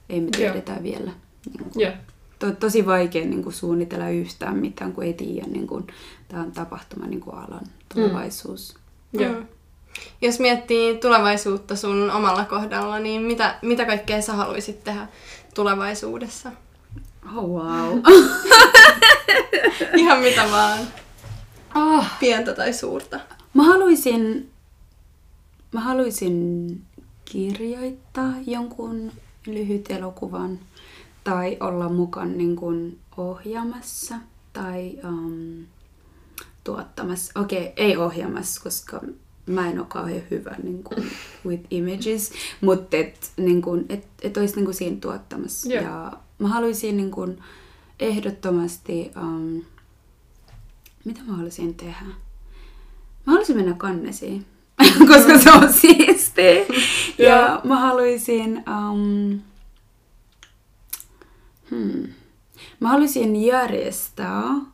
[0.10, 1.12] ei me tiedetä vielä.
[1.46, 1.94] Niin kuin, Joo.
[2.40, 5.88] to, tosi vaikea niin kuin, suunnitella yhtään mitään, kun ei tiedä, niin kuin,
[6.28, 8.76] tämä on tapahtuma niin kuin alan tulevaisuus.
[9.14, 9.34] Joo.
[9.34, 9.46] Mm.
[10.22, 15.08] Jos miettii tulevaisuutta sun omalla kohdalla, niin mitä, mitä kaikkea sä haluaisit tehdä
[15.56, 16.52] tulevaisuudessa?
[17.36, 18.00] Oh, wow.
[19.98, 20.80] Ihan mitä vaan.
[21.76, 22.06] oh.
[22.20, 23.20] Pientä tai suurta.
[23.54, 24.50] Mä haluaisin,
[25.72, 26.82] mä haluaisin
[27.26, 29.12] kirjoittaa jonkun
[29.48, 30.60] lyhyt elokuvan
[31.24, 34.16] tai olla mukaan niin kuin ohjaamassa
[34.54, 35.66] tai um,
[36.64, 37.40] tuottamassa.
[37.40, 39.02] Okei, okay, ei ohjaamassa, koska
[39.46, 41.12] mä en ole kauhean hyvä niin kuin,
[41.46, 42.32] with images,
[42.62, 45.74] mutta et, niin kuin, et, et olisi niin kuin siinä tuottamassa.
[45.74, 45.84] Joo.
[45.84, 47.40] Ja mä haluaisin niin kuin,
[48.00, 49.62] ehdottomasti, um,
[51.06, 52.06] mitä mä haluaisin tehdä?
[53.26, 54.46] Mä haluaisin mennä kannesiin,
[55.14, 56.66] koska se on siistiä.
[57.28, 58.64] ja mä haluaisin...
[58.70, 59.40] Um,
[61.70, 62.08] hmm,
[62.80, 64.71] mä haluaisin järjestää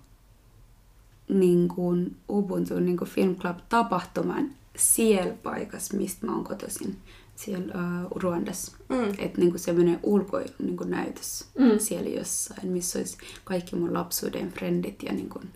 [1.30, 6.97] niin kuin Ubuntu niin kuin Film Club tapahtuman siellä paikassa, mistä mä oon kotoisin,
[7.36, 7.73] siellä
[8.05, 8.71] uh, Ruandassa.
[8.89, 9.09] Mm.
[9.17, 11.80] Että niin semmoinen ulkoilu niin kuin näytös Mm.
[11.80, 15.03] siellä jossain, missä olisi kaikki mun lapsuuden frendit.
[15.03, 15.49] Ja niin kuin,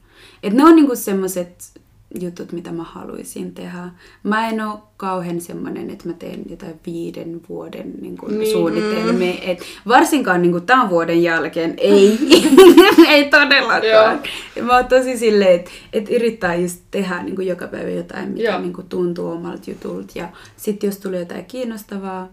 [0.44, 1.82] että ne on niin semmoiset
[2.20, 3.90] jutut, mitä mä haluaisin tehdä.
[4.24, 9.34] Mä en ole kauhean semmoinen, että mä teen jotain viiden vuoden niin kuin niin, suunnitelmia.
[9.42, 12.20] Et varsinkaan niin kuin tämän vuoden jälkeen ei,
[13.08, 14.20] ei todellakaan.
[14.62, 18.50] Mä oon tosi silleen, että et yrittää just tehdä niin kuin joka päivä jotain, mikä
[18.50, 18.62] Joo.
[18.62, 20.12] niin kuin tuntuu omalta jutulta.
[20.16, 22.30] Ja sitten jos tulee jotain kiinnostavaa,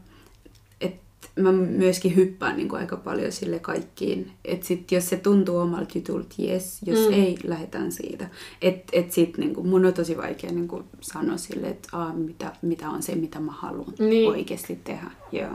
[1.39, 4.31] mä myöskin hyppään niin kuin aika paljon sille kaikkiin.
[4.45, 6.81] Että sit jos se tuntuu omalta jutulta, yes.
[6.87, 7.13] Jos Mm.
[7.15, 8.29] ei, lähdetään siitä.
[8.63, 12.53] Että et sit niin kuin, mun on tosi vaikea niin kuin sanoa sille, että mitä,
[12.63, 14.29] mitä on se, mitä mä haluan Niin.
[14.31, 15.11] oikeasti tehdä.
[15.33, 15.51] Joo.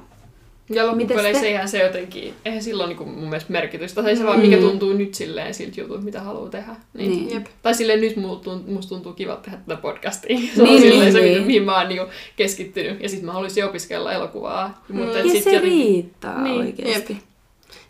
[0.70, 1.48] Ja loppupeleissä te?
[1.48, 4.04] eihän se jotenkin, eihän silloin niin mun mielestä merkitystä.
[4.04, 6.76] Tai se vaan mikä tuntuu nyt silleen siltä jutulta, mitä haluaa tehdä.
[6.94, 7.12] Niin.
[7.12, 7.34] Niin.
[7.34, 7.46] Jep.
[7.62, 10.38] Tai silleen nyt musta tuntuu, kiva tehdä tätä podcastia.
[10.56, 11.44] Se on Niin, silleen niin, se, niin.
[11.44, 12.06] mihin mä oon niinku
[12.36, 13.04] keskittynyt.
[13.04, 14.84] Ja sitten mä haluaisin opiskella elokuvaa.
[14.90, 17.18] Mutta et Ja sit se jotenkin- riittää Niin, oikeasti.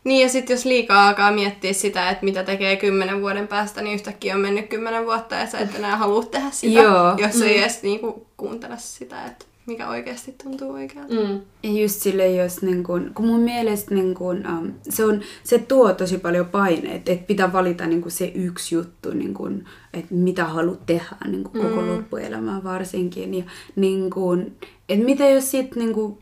[0.03, 3.93] Niin ja sitten jos liikaa alkaa miettiä sitä, että mitä tekee kymmenen vuoden päästä, niin
[3.95, 7.13] yhtäkkiä on mennyt kymmenen vuotta ja sä et enää halua tehdä sitä, Joo.
[7.17, 11.13] jos ei edes niinku kuuntele sitä, että mikä oikeasti tuntuu oikealta.
[11.13, 11.41] Mm.
[11.63, 15.57] Ja just sille, jos niin kun, kun mun mielestä niin kun, um, se, on, se
[15.59, 20.15] tuo tosi paljon paineet, että pitää valita niin kun se yksi juttu, niin kun, että
[20.15, 21.87] mitä haluat tehdä niin kun, koko Mm.
[21.89, 23.33] loppuelämää varsinkin.
[23.33, 23.43] Ja
[23.75, 24.51] niin kun,
[24.89, 26.17] että mitä jos sit niin kun,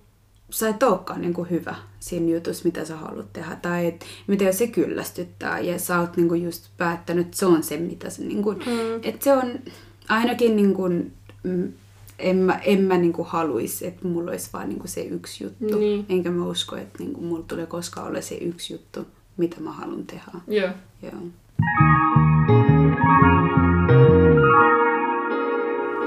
[0.49, 3.57] sä et olekaan niin kun, hyvä siinä jutussa, mitä sä haluat tehdä.
[3.61, 7.45] Tai et, mitä jos se kyllästyttää ja sä oot niin kun, just päättänyt, että se
[7.45, 8.23] on se, mitä se...
[8.23, 8.99] Niin kun, Mm.
[9.03, 9.51] että se on
[10.09, 11.11] ainakin niin kun,
[11.43, 11.73] mm,
[12.21, 15.79] en mä, en mä niinku haluaisi, että mulla olisi vaan niinku se yksi juttu.
[15.79, 16.05] Niin.
[16.09, 19.07] Enkä mä usko, että niinku mulla tulee koskaan olla se yksi juttu,
[19.37, 20.31] mitä mä haluan tehdä.
[20.47, 20.69] Joo.
[21.01, 21.21] Joo.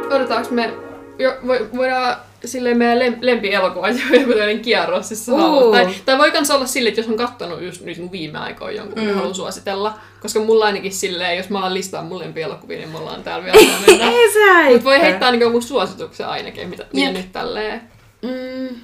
[0.06, 0.74] Odotetaanko me,
[1.18, 5.84] jo, vo- voidaan silleen meidän lem, lempielokuva, joku tämmöinen kierros, siis haluat.
[5.84, 8.76] Tai, tai voi kans olla silleen, että jos on kattonut just nyt mun viime aikoina
[8.76, 9.14] jonkun, mm.
[9.14, 9.98] haluan suositella.
[10.20, 13.58] Koska mulla ainakin silleen, jos mä alan listaa mun lempielokuvia, niin mulla on täällä vielä
[13.86, 14.06] mennä.
[14.72, 17.16] Mut voi heittää niinku jonkun suosituksen ainakin, mitä, mitä Jep.
[17.16, 17.80] nyt tälleen.
[18.22, 18.80] Mm,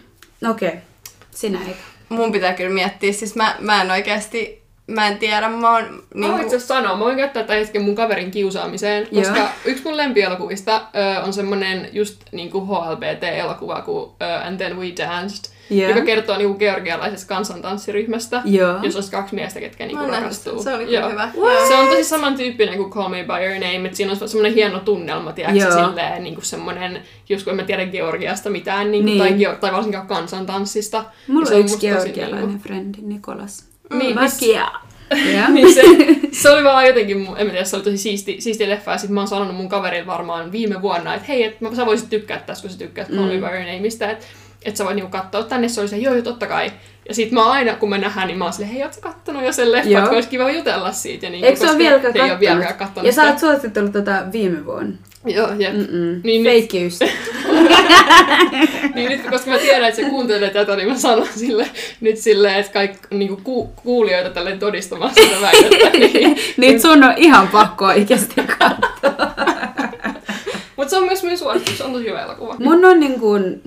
[0.51, 0.81] Okei, okay.
[1.31, 1.81] sinä eikä.
[2.09, 5.91] Mun pitää kyllä miettiä, siis mä, mä en oikeasti, mä en tiedä, mä oon Mä
[6.27, 9.23] voin niinku, itse sanoa, mä voin käyttää tämän hetken mun kaverin kiusaamiseen, Joo.
[9.23, 10.77] koska yksi mun lempielokuvista
[11.17, 15.89] ö, on semmonen just niinku HLBT-elokuva kuin ö, And Then We Danced, Joo.
[15.91, 18.79] joka kertoo niinku georgialaisesta kansantanssiryhmästä, Joo.
[18.83, 20.63] jos olisi kaksi miestä, ketkä mä niinku nähnyt rakastuu.
[20.63, 21.11] se oli Joo.
[21.11, 21.31] hyvä.
[21.69, 24.79] Se on tosi samantyyppinen kuin Call Me By Your Name, että siinä on semmoinen hieno
[24.79, 25.87] tunnelma, tiedätkö, Joo.
[25.89, 29.19] silleen niinku semmoinen, just kun en mä tiedä Georgiasta mitään, niinku, Niin.
[29.45, 31.05] tai, tai varsinkaan kansantanssista.
[31.29, 33.70] Mulla niin se on yksi tosi georgialainen niinku- frendi, Nikolas.
[33.93, 34.71] Niin, Vakia.
[35.35, 35.51] Joo.
[35.55, 35.83] niin se,
[36.43, 38.93] se oli vaan jotenkin, en mä tiedä, se oli tosi siisti, siisti leffa.
[38.93, 41.87] Ja sit mä oon sanonut mun kaverille varmaan viime vuonna, että hei, et mä- sä
[41.87, 43.41] voisit tykkää tästä, kun sä tykkäät Call Me Mm.
[43.41, 44.27] By Your Nameista, että
[44.65, 45.69] et sä voit niinku katsoa tänne.
[45.69, 46.73] Se oli se, joo, joo, totta kai.
[47.09, 49.45] Ja sit mä aina, kun me nähdään, niin mä oon silleen, hei, oot sä kattonut
[49.45, 51.27] jo sen leffan, että olisi kiva jutella siitä.
[51.27, 52.79] Ja niinku, Eikö se ole vieläkään ei ole vieläkään kattonut?
[52.79, 54.93] kattonut Ja sä oot suositellut tätä viime vuonna.
[55.27, 55.75] Joo, jep.
[55.75, 56.21] Mm-mm.
[56.25, 57.11] Niin ystävä.
[58.95, 61.71] niin nyt, koska mä tiedän, että sä kuuntelet tätä, niin mä sanon sille,
[62.01, 65.91] nyt silleen, että kaikki niinku, ku, kuulijoita tälleen todistamassa sitä väitettä.
[65.99, 66.37] Niin.
[66.57, 69.31] Nyt sun on ihan pakko oikeasti katsoa.
[70.77, 72.57] Mutta se on myös mun suositus, se on tosi hyvä elokuva.
[72.59, 73.63] Mun on niin kuin,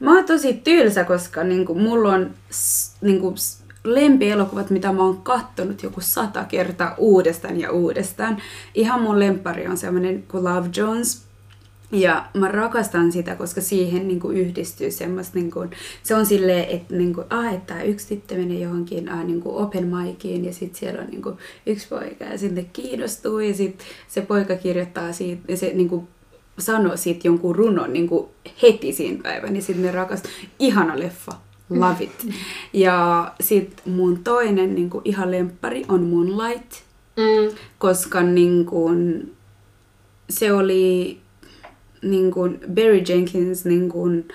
[0.00, 2.30] mä oon tosi tylsä, koska niinku, mulla on
[3.00, 8.42] niinku, s- lempielokuvat, mitä mä oon kattonut joku sata kertaa uudestaan ja uudestaan.
[8.74, 11.22] Ihan mun lempari on semmoinen kuin Love Jones.
[11.92, 15.70] Ja mä rakastan sitä, koska siihen niin kuin yhdistyy semmoista, niin kuin,
[16.02, 19.40] se on silleen, että, niin kuin, ah, että tää yksi tyttö menee johonkin ah, niin
[19.40, 21.36] kuin open miciin ja sitten siellä on niin kuin,
[21.66, 26.08] yksi poika ja sitten kiinnostuu ja sitten se poika kirjoittaa siitä ja se niin kuin,
[26.58, 28.26] sanoo siitä jonkun runon niin kuin
[28.62, 30.30] heti siinä päivänä ja sitten ne rakastuu.
[30.58, 31.32] Ihana leffa.
[31.70, 32.26] Love it.
[32.72, 36.72] Ja sitten mun toinen niin kuin, ihan lemppari on Moonlight
[37.16, 37.56] Mm.
[37.78, 39.32] koska niin kuin,
[40.30, 41.18] se oli
[42.02, 44.28] niin kuin Barry Jenkins, niin kuin,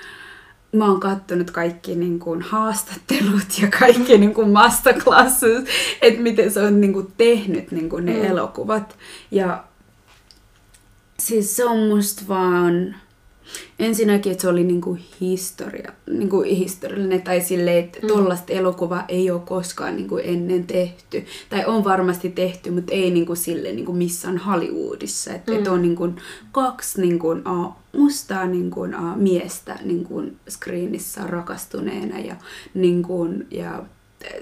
[0.71, 5.63] mä oon kattonut kaikki niin kuin, haastattelut ja kaikki niin kuin, masterclasses,
[6.01, 8.19] että miten se on niin kuin, tehnyt niin kuin, ne Mm.
[8.19, 8.25] mm.
[8.25, 8.97] elokuvat.
[9.31, 9.63] Ja
[11.19, 12.95] siis se on musta vaan...
[13.79, 18.07] Ensinnäkin, että se oli niinku historia, niinku historiallinen, tai silleen, että Mm.
[18.07, 21.25] tollaista elokuvaa ei ole koskaan niinku ennen tehty.
[21.49, 25.33] Tai on varmasti tehty, mutta ei niinku sille niinku missään Hollywoodissa.
[25.33, 25.57] Että Mm.
[25.59, 26.09] et on niinku
[26.51, 32.35] kaksi niinku, uh, mustaa niinku, uh, miestä niinku, screenissä rakastuneena ja,
[32.73, 33.83] niinku, ja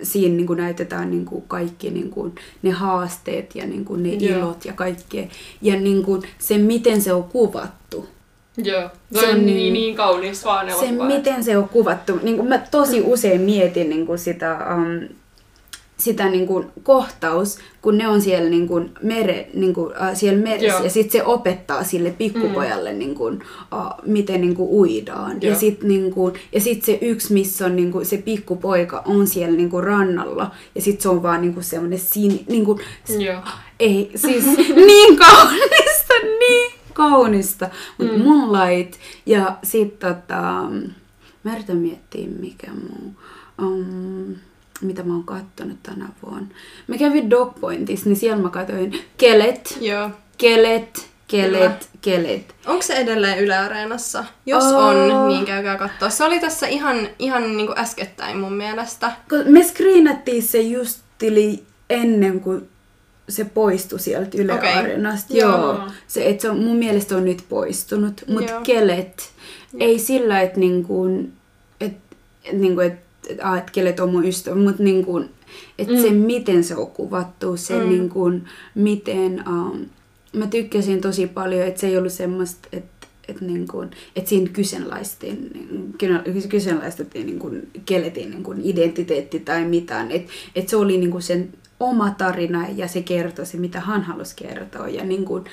[0.04, 4.14] siinä niin kuin näytetään niin kuin kaikki niin kuin ne haasteet ja niin kuin ne
[4.14, 4.40] Joo.
[4.40, 5.28] ilot ja kaikkea.
[5.62, 8.08] Ja niin kuin se, miten se on kuvattu.
[8.58, 8.90] Joo.
[9.20, 12.20] Se, on niin, niin- niin kaunis vaan Se, miten se on kuvattu.
[12.24, 15.16] Niin kuin mä tosi usein mietin niin kuin sitä, um,
[15.98, 20.44] sitä niin kuin kohtaus, kun ne on siellä, niin kuin mere, niin kuin, uh, siellä
[20.44, 20.84] meressä Joo.
[20.84, 23.00] ja sitten se opettaa sille pikkupojalle, mm.
[23.00, 23.44] niin kuin,
[23.74, 25.38] uh, miten niin kuin uidaan.
[25.42, 25.54] Joo.
[25.54, 29.28] Ja sitten niin kuin, ja sit se yksi, missä on niin kuin, se pikkupoika on
[29.28, 32.80] siellä niin kuin, rannalla ja sitten se on vaan niin kuin, semmoinen sini, niin kuin,
[33.20, 33.42] Joo.
[33.80, 34.46] ei, siis
[34.88, 37.70] niin kaunista, niin kaunista.
[37.98, 38.22] Mutta Mm.
[38.24, 40.42] Moonlight ja sitten tota,
[41.44, 43.14] mä yritän miettiä mikä muu,
[43.62, 44.36] um,
[44.82, 46.48] mitä mä oon kattonut tänä vuonna.
[46.88, 50.10] Mä kävin Dogpointissa, niin siellä mä katsoin Kelet, Joo.
[50.38, 51.78] Kelet, Kelet, Kyllä.
[52.02, 52.56] Kelet.
[52.66, 54.26] Onko se edelleen Yle Areenassa?
[54.46, 54.88] Jos Oo.
[54.88, 56.10] on, niin käykää katsoa.
[56.10, 59.12] Se oli tässä ihan, ihan niin kuin äskettäin mun mielestä.
[59.46, 61.02] Me screenattiin se just
[61.90, 62.70] ennen kuin
[63.30, 64.74] se poistui sieltä Yle Okei.
[64.74, 65.34] Areenasta.
[65.38, 65.52] Joo.
[65.52, 65.80] Joo.
[66.08, 68.22] Se, et se on, mun mielestä on nyt poistunut.
[68.28, 68.62] Mutta Joo.
[68.62, 69.32] kelet,
[69.80, 71.06] ei sillä, että niinku,
[71.82, 71.94] et,
[72.44, 72.94] et, niinku, et,
[73.30, 75.22] et, ah, et kelet on mun ystävä, mutta niinku,
[75.80, 75.98] et Mm.
[76.02, 77.90] se miten se on kuvattu, se Mm.
[77.90, 78.32] niinku,
[78.76, 79.44] miten...
[79.50, 79.86] Um,
[80.34, 82.96] mä tykkäsin tosi paljon, että se ei ollut semmoista, että
[83.28, 89.66] että niin kuin, että siinä kyseenalaistettiin, niin- kyseenalaistettiin niin kuin, keletin niin kuin identiteetti tai
[89.66, 90.12] mitään.
[90.12, 91.50] Että et se oli niin kuin sen
[91.80, 94.88] oma tarina ja se kertoi se, mitä hän halusi kertoa.
[94.88, 95.46] Ja niin kuin,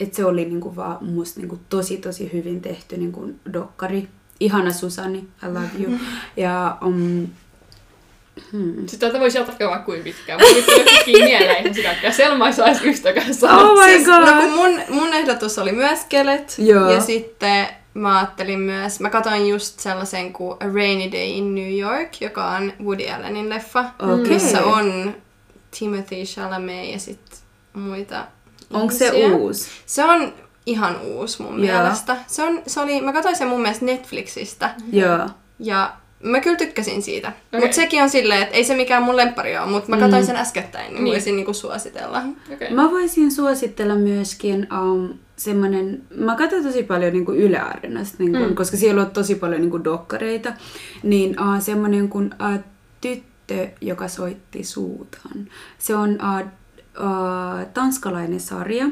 [0.00, 3.40] että se oli niin kuin vaan musta niin kuin tosi tosi hyvin tehty niin kuin
[3.52, 4.08] dokkari.
[4.40, 5.98] Ihana Susani, I love you.
[6.36, 7.28] Ja um,
[8.52, 8.86] hmm.
[8.86, 10.40] Sitten tätä voisi jatkaa vaikka kuin pitkään.
[10.40, 12.12] Mulla tuli yhtäkkiä mieleen ihan kaikkea.
[12.12, 13.56] Selma ei saisi yhtäkässä.
[13.56, 14.26] Oh my Siis, god!
[14.26, 16.54] no kun mun, mun ehdotus oli myös Skelet.
[16.58, 16.90] Joo.
[16.90, 21.78] Ja sitten mä ajattelin myös, mä katsoin just sellaisen kuin A Rainy Day in New
[21.78, 23.84] York, joka on Woody Allenin leffa.
[23.98, 24.32] Okei.
[24.32, 25.14] Missä on
[25.78, 27.38] Timothy Chalamet ja sitten
[27.72, 28.26] muita
[28.72, 29.68] Onko se uusi?
[29.86, 30.32] Se on
[30.66, 31.80] ihan uusi mun Joo.
[31.82, 32.16] mielestä.
[32.26, 34.74] Se on, se oli, mä katsoin sen mun mielestä Netflixistä.
[34.92, 35.28] Joo.
[35.58, 35.92] Ja
[36.22, 37.28] mä kyllä tykkäsin siitä.
[37.28, 37.60] Okay.
[37.60, 40.00] Mutta sekin on silleen, että ei se mikään mun lemppari ole, mutta mä Mm.
[40.02, 41.04] katsoin sen äskettäin, niin, Niin.
[41.04, 41.12] niin.
[41.14, 42.22] voisin niinku suositella.
[42.52, 42.70] Okei.
[42.70, 48.42] Mä voisin suositella myöskin um, semmoinen, mä katson tosi paljon niin Yle Areenasta, niin kuin,
[48.42, 48.48] Mm.
[48.48, 48.54] mm.
[48.54, 50.52] koska siellä on tosi paljon niin kuin dokkareita,
[51.02, 52.60] niin uh, semmoinen kuin uh,
[53.00, 53.29] Tyttö,
[53.80, 55.48] joka soitti suutaan.
[55.78, 56.46] Se on uh,
[56.98, 58.86] uh, tanskalainen sarja,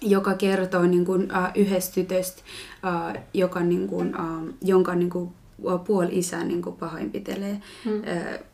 [0.00, 2.42] joka kertoo niin kuin, uh, yhdestä tytöstä,
[2.86, 5.30] uh, joka, niin kuin, uh, jonka niin kuin,
[5.86, 7.60] puoli isä niin kuin pahoinpitelee.
[7.84, 7.92] Mm.
[7.92, 8.02] Mm.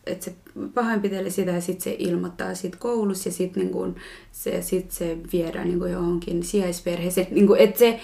[0.06, 0.34] Että se
[0.74, 3.96] pahoinpitelee sitä ja sitten se ilmoittaa siitä koulussa ja sitten niin kuin,
[4.32, 7.26] se, sit se viedään niin kuin johonkin sijaisperheeseen.
[7.30, 8.00] Niin kuin, että se,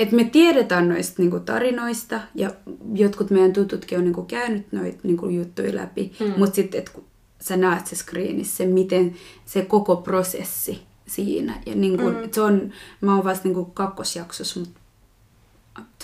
[0.00, 2.50] et me tiedetään noista niinku, tarinoista ja
[2.94, 6.32] jotkut meidän tututkin on niinku, käynyt noita niinku, juttuja läpi, Mm.
[6.36, 7.04] mutta sitten kun
[7.40, 11.62] sä näet se screenissä, se miten se koko prosessi siinä.
[11.66, 12.16] Ja niinku, Mm.
[12.32, 14.80] se on, mä oon vasta niinku, kakkosjaksossa, mutta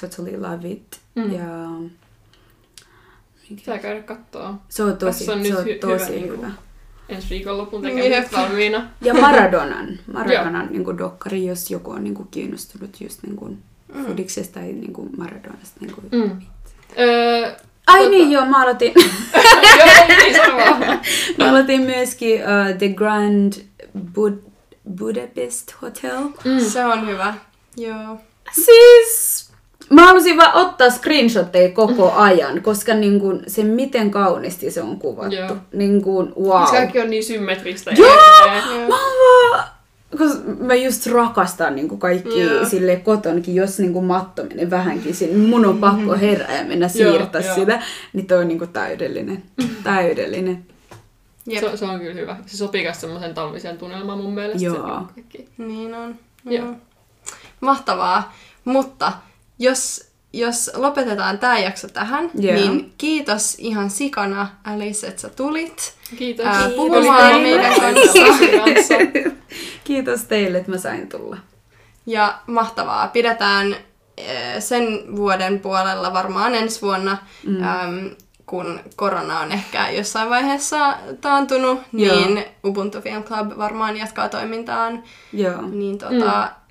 [0.01, 1.01] totally love it.
[1.15, 1.33] Mm.
[1.33, 1.45] Ja
[3.49, 4.55] Pitää käydä kattoo.
[4.69, 6.37] se on tosi, Tässä on se on hy- tosi hyvä hyvä.
[6.47, 6.61] niinku
[7.09, 7.95] Ensi viikonlopun Jep.
[7.95, 8.89] tekemiset valmiina.
[9.01, 13.59] Ja Maradonan, Maradonan niin kuin dokkari, jos joku on niin kuin kiinnostunut just niin kuin
[13.95, 14.07] Mm.
[14.07, 15.77] Fudiksesta tai niin kuin Maradonasta.
[15.81, 16.07] Niin kuin.
[16.13, 16.41] Mm.
[16.99, 17.51] Öö,
[17.87, 18.93] Ai tota- niin, joo, mä aloitin,
[20.37, 21.01] Joo, niin
[21.39, 23.53] mä aloitin myöskin uh, The Grand
[23.99, 24.51] Bud-
[24.99, 26.21] Budapest Hotel.
[26.45, 26.61] Mm.
[26.61, 27.35] Se on hyvä.
[27.77, 28.19] Joo.
[28.53, 29.45] Siis
[29.91, 34.99] Mä halusin vaan ottaa screenshotteja koko ajan, koska niin kun, se miten kauniisti se on
[34.99, 35.35] kuvattu.
[35.35, 35.57] Joo.
[35.73, 36.65] Niin kun, wow.
[36.67, 37.91] Se kaikki on niin symmetristä.
[37.91, 38.89] ja Joo!
[38.89, 39.65] Mä vaan,
[40.59, 42.65] mä just rakastan niin kaikki Joo.
[42.65, 46.65] sille kotonkin, jos niin kuin matto menee vähänkin sinne, niin mun on pakko herää ja
[46.65, 47.55] mennä siirtää joo.
[47.55, 47.83] sitä.
[48.13, 49.43] Niin toi on niin kuin täydellinen.
[49.85, 50.67] Täydellinen.
[51.47, 51.65] Jep.
[51.65, 52.37] Se, se, on kyllä hyvä.
[52.47, 54.65] Se sopii myös semmoisen talviseen tunnelmaan mun mielestä.
[54.65, 54.77] Joo.
[54.77, 55.49] Se, niin kaikki.
[55.59, 56.19] Niin on.
[56.45, 56.75] Joo.
[57.61, 58.35] Mahtavaa.
[58.65, 59.13] Mutta
[59.59, 62.55] jos, jos lopetetaan tämä jakso tähän, Joo.
[62.55, 65.95] niin kiitos ihan sikana Alice, että sä tulit.
[66.17, 66.47] Kiitos.
[66.47, 67.43] Ää, Kiitos puhumaan teille.
[67.43, 68.19] meidän kanssa.
[68.65, 68.95] kanssa.
[69.85, 71.37] Kiitos teille, että mä sain tulla.
[72.07, 73.09] Ja mahtavaa.
[73.09, 73.77] Pidetään
[74.59, 77.63] sen vuoden puolella varmaan ensi vuonna, mm.
[77.65, 78.11] äm,
[78.47, 82.17] kun korona on ehkä jossain vaiheessa taantunut, Joo.
[82.17, 85.03] niin Ubuntu Film Club varmaan jatkaa toimintaan.
[85.33, 85.63] Joo.
[85.63, 86.64] Niin tota, mm.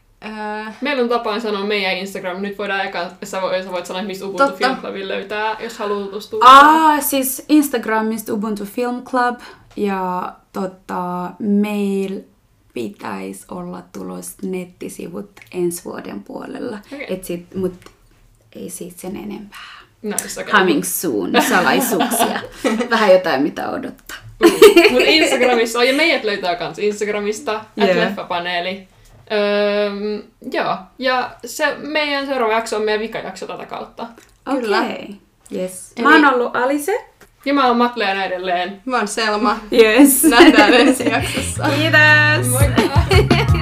[0.81, 2.41] Meillä on tapaan sanoa meidän Instagram.
[2.41, 4.57] Nyt voidaan eka, sä voit, sä voit sanoa, mistä Ubuntu Totta.
[4.57, 6.39] Film Clubin löytää, jos haluaa tutustua.
[6.43, 9.39] Ah, siis Instagramista Ubuntu Film Club
[9.75, 12.21] ja tota, meillä
[12.73, 16.77] pitäisi olla tulos nettisivut ensi vuoden puolella.
[16.93, 17.13] Okei.
[17.13, 17.73] Et sit, mut
[18.55, 19.83] ei siitä sen enempää.
[20.01, 20.53] Nice, okay.
[20.53, 22.41] Coming soon, salaisuuksia.
[22.89, 24.17] Vähän jotain mitä odottaa.
[24.91, 27.97] Mutta Instagramissa on, ja meidät löytää myös Instagramista, yeah.
[27.97, 28.87] Leffapaneeli.
[29.31, 29.91] Öö,
[30.51, 34.05] joo, ja se meidän seuraava jakso on meidän vikajakso tätä kautta.
[34.51, 34.79] Kyllä.
[34.79, 34.97] Okay.
[35.55, 35.93] Yes.
[35.97, 37.05] Eli- Mä oon ollut Alise.
[37.45, 38.81] Ja mä oon Matleena edelleen.
[38.85, 39.57] Mä oon Selma.
[39.73, 40.23] Yes.
[40.23, 41.63] Nähdään ensi jaksossa.
[41.75, 42.47] Kiitos.
[42.51, 42.99] Moikka!